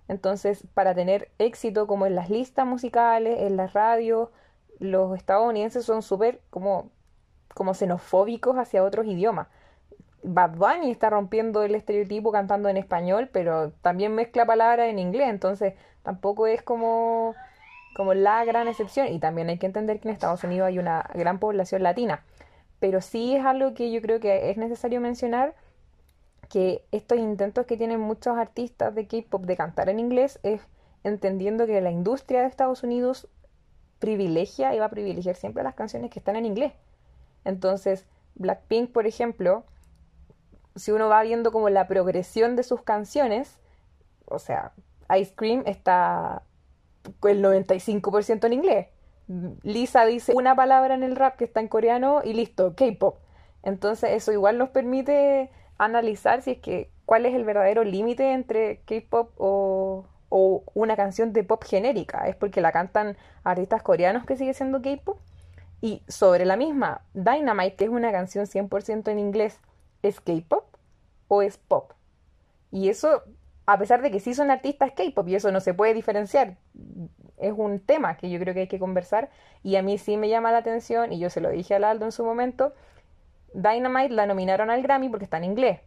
[0.08, 4.30] Entonces, para tener éxito como en las listas musicales, en las radios,
[4.80, 6.90] los estadounidenses son súper como,
[7.54, 9.48] como xenofóbicos hacia otros idiomas.
[10.24, 15.30] Bad Bunny está rompiendo el estereotipo cantando en español, pero también mezcla palabras en inglés,
[15.30, 17.36] entonces tampoco es como,
[17.96, 19.08] como la gran excepción.
[19.08, 22.24] Y también hay que entender que en Estados Unidos hay una gran población latina.
[22.80, 25.56] Pero sí es algo que yo creo que es necesario mencionar,
[26.50, 30.62] que estos intentos que tienen muchos artistas de K-pop de cantar en inglés es
[31.04, 33.28] entendiendo que la industria de Estados Unidos
[34.00, 36.74] privilegia y va a privilegiar siempre las canciones que están en inglés.
[37.44, 38.06] Entonces,
[38.36, 39.64] Blackpink, por ejemplo,
[40.76, 43.60] si uno va viendo como la progresión de sus canciones,
[44.26, 44.74] o sea,
[45.18, 46.44] Ice Cream está
[47.24, 48.88] el 95% en inglés.
[49.64, 53.18] Lisa dice una palabra en el rap que está en coreano y listo, K-pop.
[53.64, 58.82] Entonces eso igual nos permite analizar si es que cuál es el verdadero límite entre
[58.86, 62.28] K-pop o, o una canción de pop genérica.
[62.28, 65.18] ¿Es porque la cantan artistas coreanos que sigue siendo K-pop?
[65.82, 69.60] Y sobre la misma, Dynamite, que es una canción 100% en inglés,
[70.02, 70.66] ¿es K-pop
[71.28, 71.92] o es pop?
[72.72, 73.24] Y eso,
[73.66, 76.58] a pesar de que sí son artistas K-pop, y eso no se puede diferenciar,
[77.38, 79.30] es un tema que yo creo que hay que conversar.
[79.64, 82.06] Y a mí sí me llama la atención, y yo se lo dije al Aldo
[82.06, 82.74] en su momento,
[83.54, 85.80] Dynamite la nominaron al Grammy porque está en inglés.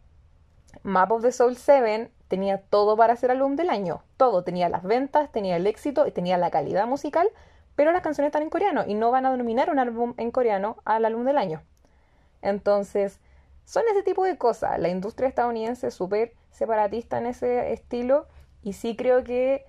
[0.82, 4.02] Map of the Soul 7 tenía todo para ser álbum del año.
[4.16, 4.42] Todo.
[4.42, 7.28] Tenía las ventas, tenía el éxito y tenía la calidad musical,
[7.74, 10.78] pero las canciones están en coreano y no van a nominar un álbum en coreano
[10.84, 11.62] al álbum del año.
[12.42, 13.20] Entonces,
[13.64, 14.78] son ese tipo de cosas.
[14.78, 18.26] La industria estadounidense es súper separatista en ese estilo
[18.62, 19.66] y sí creo que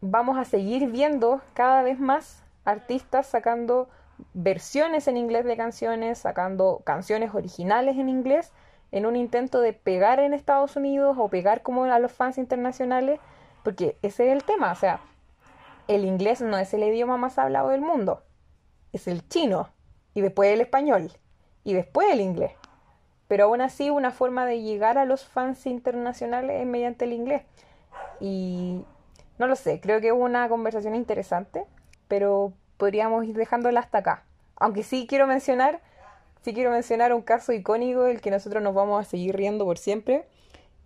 [0.00, 3.88] vamos a seguir viendo cada vez más artistas sacando
[4.34, 8.52] versiones en inglés de canciones, sacando canciones originales en inglés,
[8.90, 13.20] en un intento de pegar en Estados Unidos o pegar como a los fans internacionales,
[13.62, 15.00] porque ese es el tema, o sea,
[15.88, 18.22] el inglés no es el idioma más hablado del mundo,
[18.92, 19.68] es el chino,
[20.14, 21.12] y después el español,
[21.64, 22.52] y después el inglés.
[23.28, 27.42] Pero aún así una forma de llegar a los fans internacionales es mediante el inglés.
[28.20, 28.84] Y
[29.38, 31.64] no lo sé, creo que es una conversación interesante,
[32.08, 34.24] pero podríamos ir dejándola hasta acá.
[34.56, 35.80] Aunque sí quiero mencionar,
[36.42, 39.78] sí quiero mencionar un caso icónico del que nosotros nos vamos a seguir riendo por
[39.78, 40.24] siempre,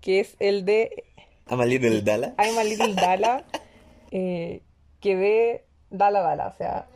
[0.00, 1.04] que es el de
[1.48, 2.34] I'm a little Dala.
[2.38, 3.44] I'm a Little Dala,
[4.10, 4.62] eh,
[5.00, 6.86] que de Dala Dala, o sea,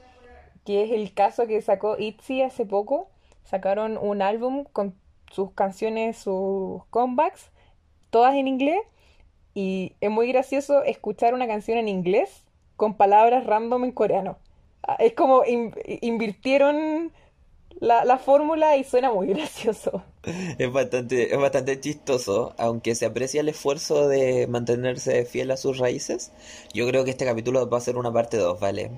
[0.65, 3.11] que es el caso que sacó ITZY hace poco.
[3.45, 4.95] Sacaron un álbum con
[5.31, 7.51] sus canciones, sus comebacks,
[8.11, 8.79] todas en inglés,
[9.57, 12.45] y es muy gracioso escuchar una canción en inglés
[12.77, 14.39] con palabras random en coreano.
[14.85, 17.13] Ah, Es como in- invirtieron
[17.81, 20.05] la, la fórmula y suena muy gracioso.
[20.59, 25.79] Es bastante, es bastante chistoso, aunque se aprecia el esfuerzo de mantenerse fiel a sus
[25.79, 26.33] raíces.
[26.75, 28.91] Yo creo que este capítulo va a ser una parte 2, ¿vale?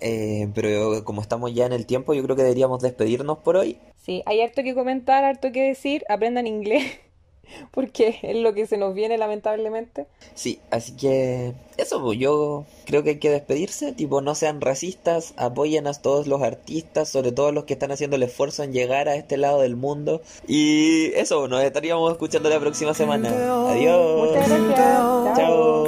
[0.00, 3.78] Eh, pero como estamos ya en el tiempo, yo creo que deberíamos despedirnos por hoy.
[3.96, 6.84] Sí, hay harto que comentar, harto que decir, aprendan inglés,
[7.70, 10.06] porque es lo que se nos viene lamentablemente.
[10.34, 15.34] Sí, así que eso, pues, yo creo que hay que despedirse, tipo, no sean racistas,
[15.36, 19.08] apoyen a todos los artistas, sobre todo los que están haciendo el esfuerzo en llegar
[19.08, 20.22] a este lado del mundo.
[20.46, 23.28] Y eso, nos estaríamos escuchando la próxima semana.
[23.70, 24.28] Adiós.
[24.28, 25.36] Muchas gracias.
[25.36, 25.84] Chao.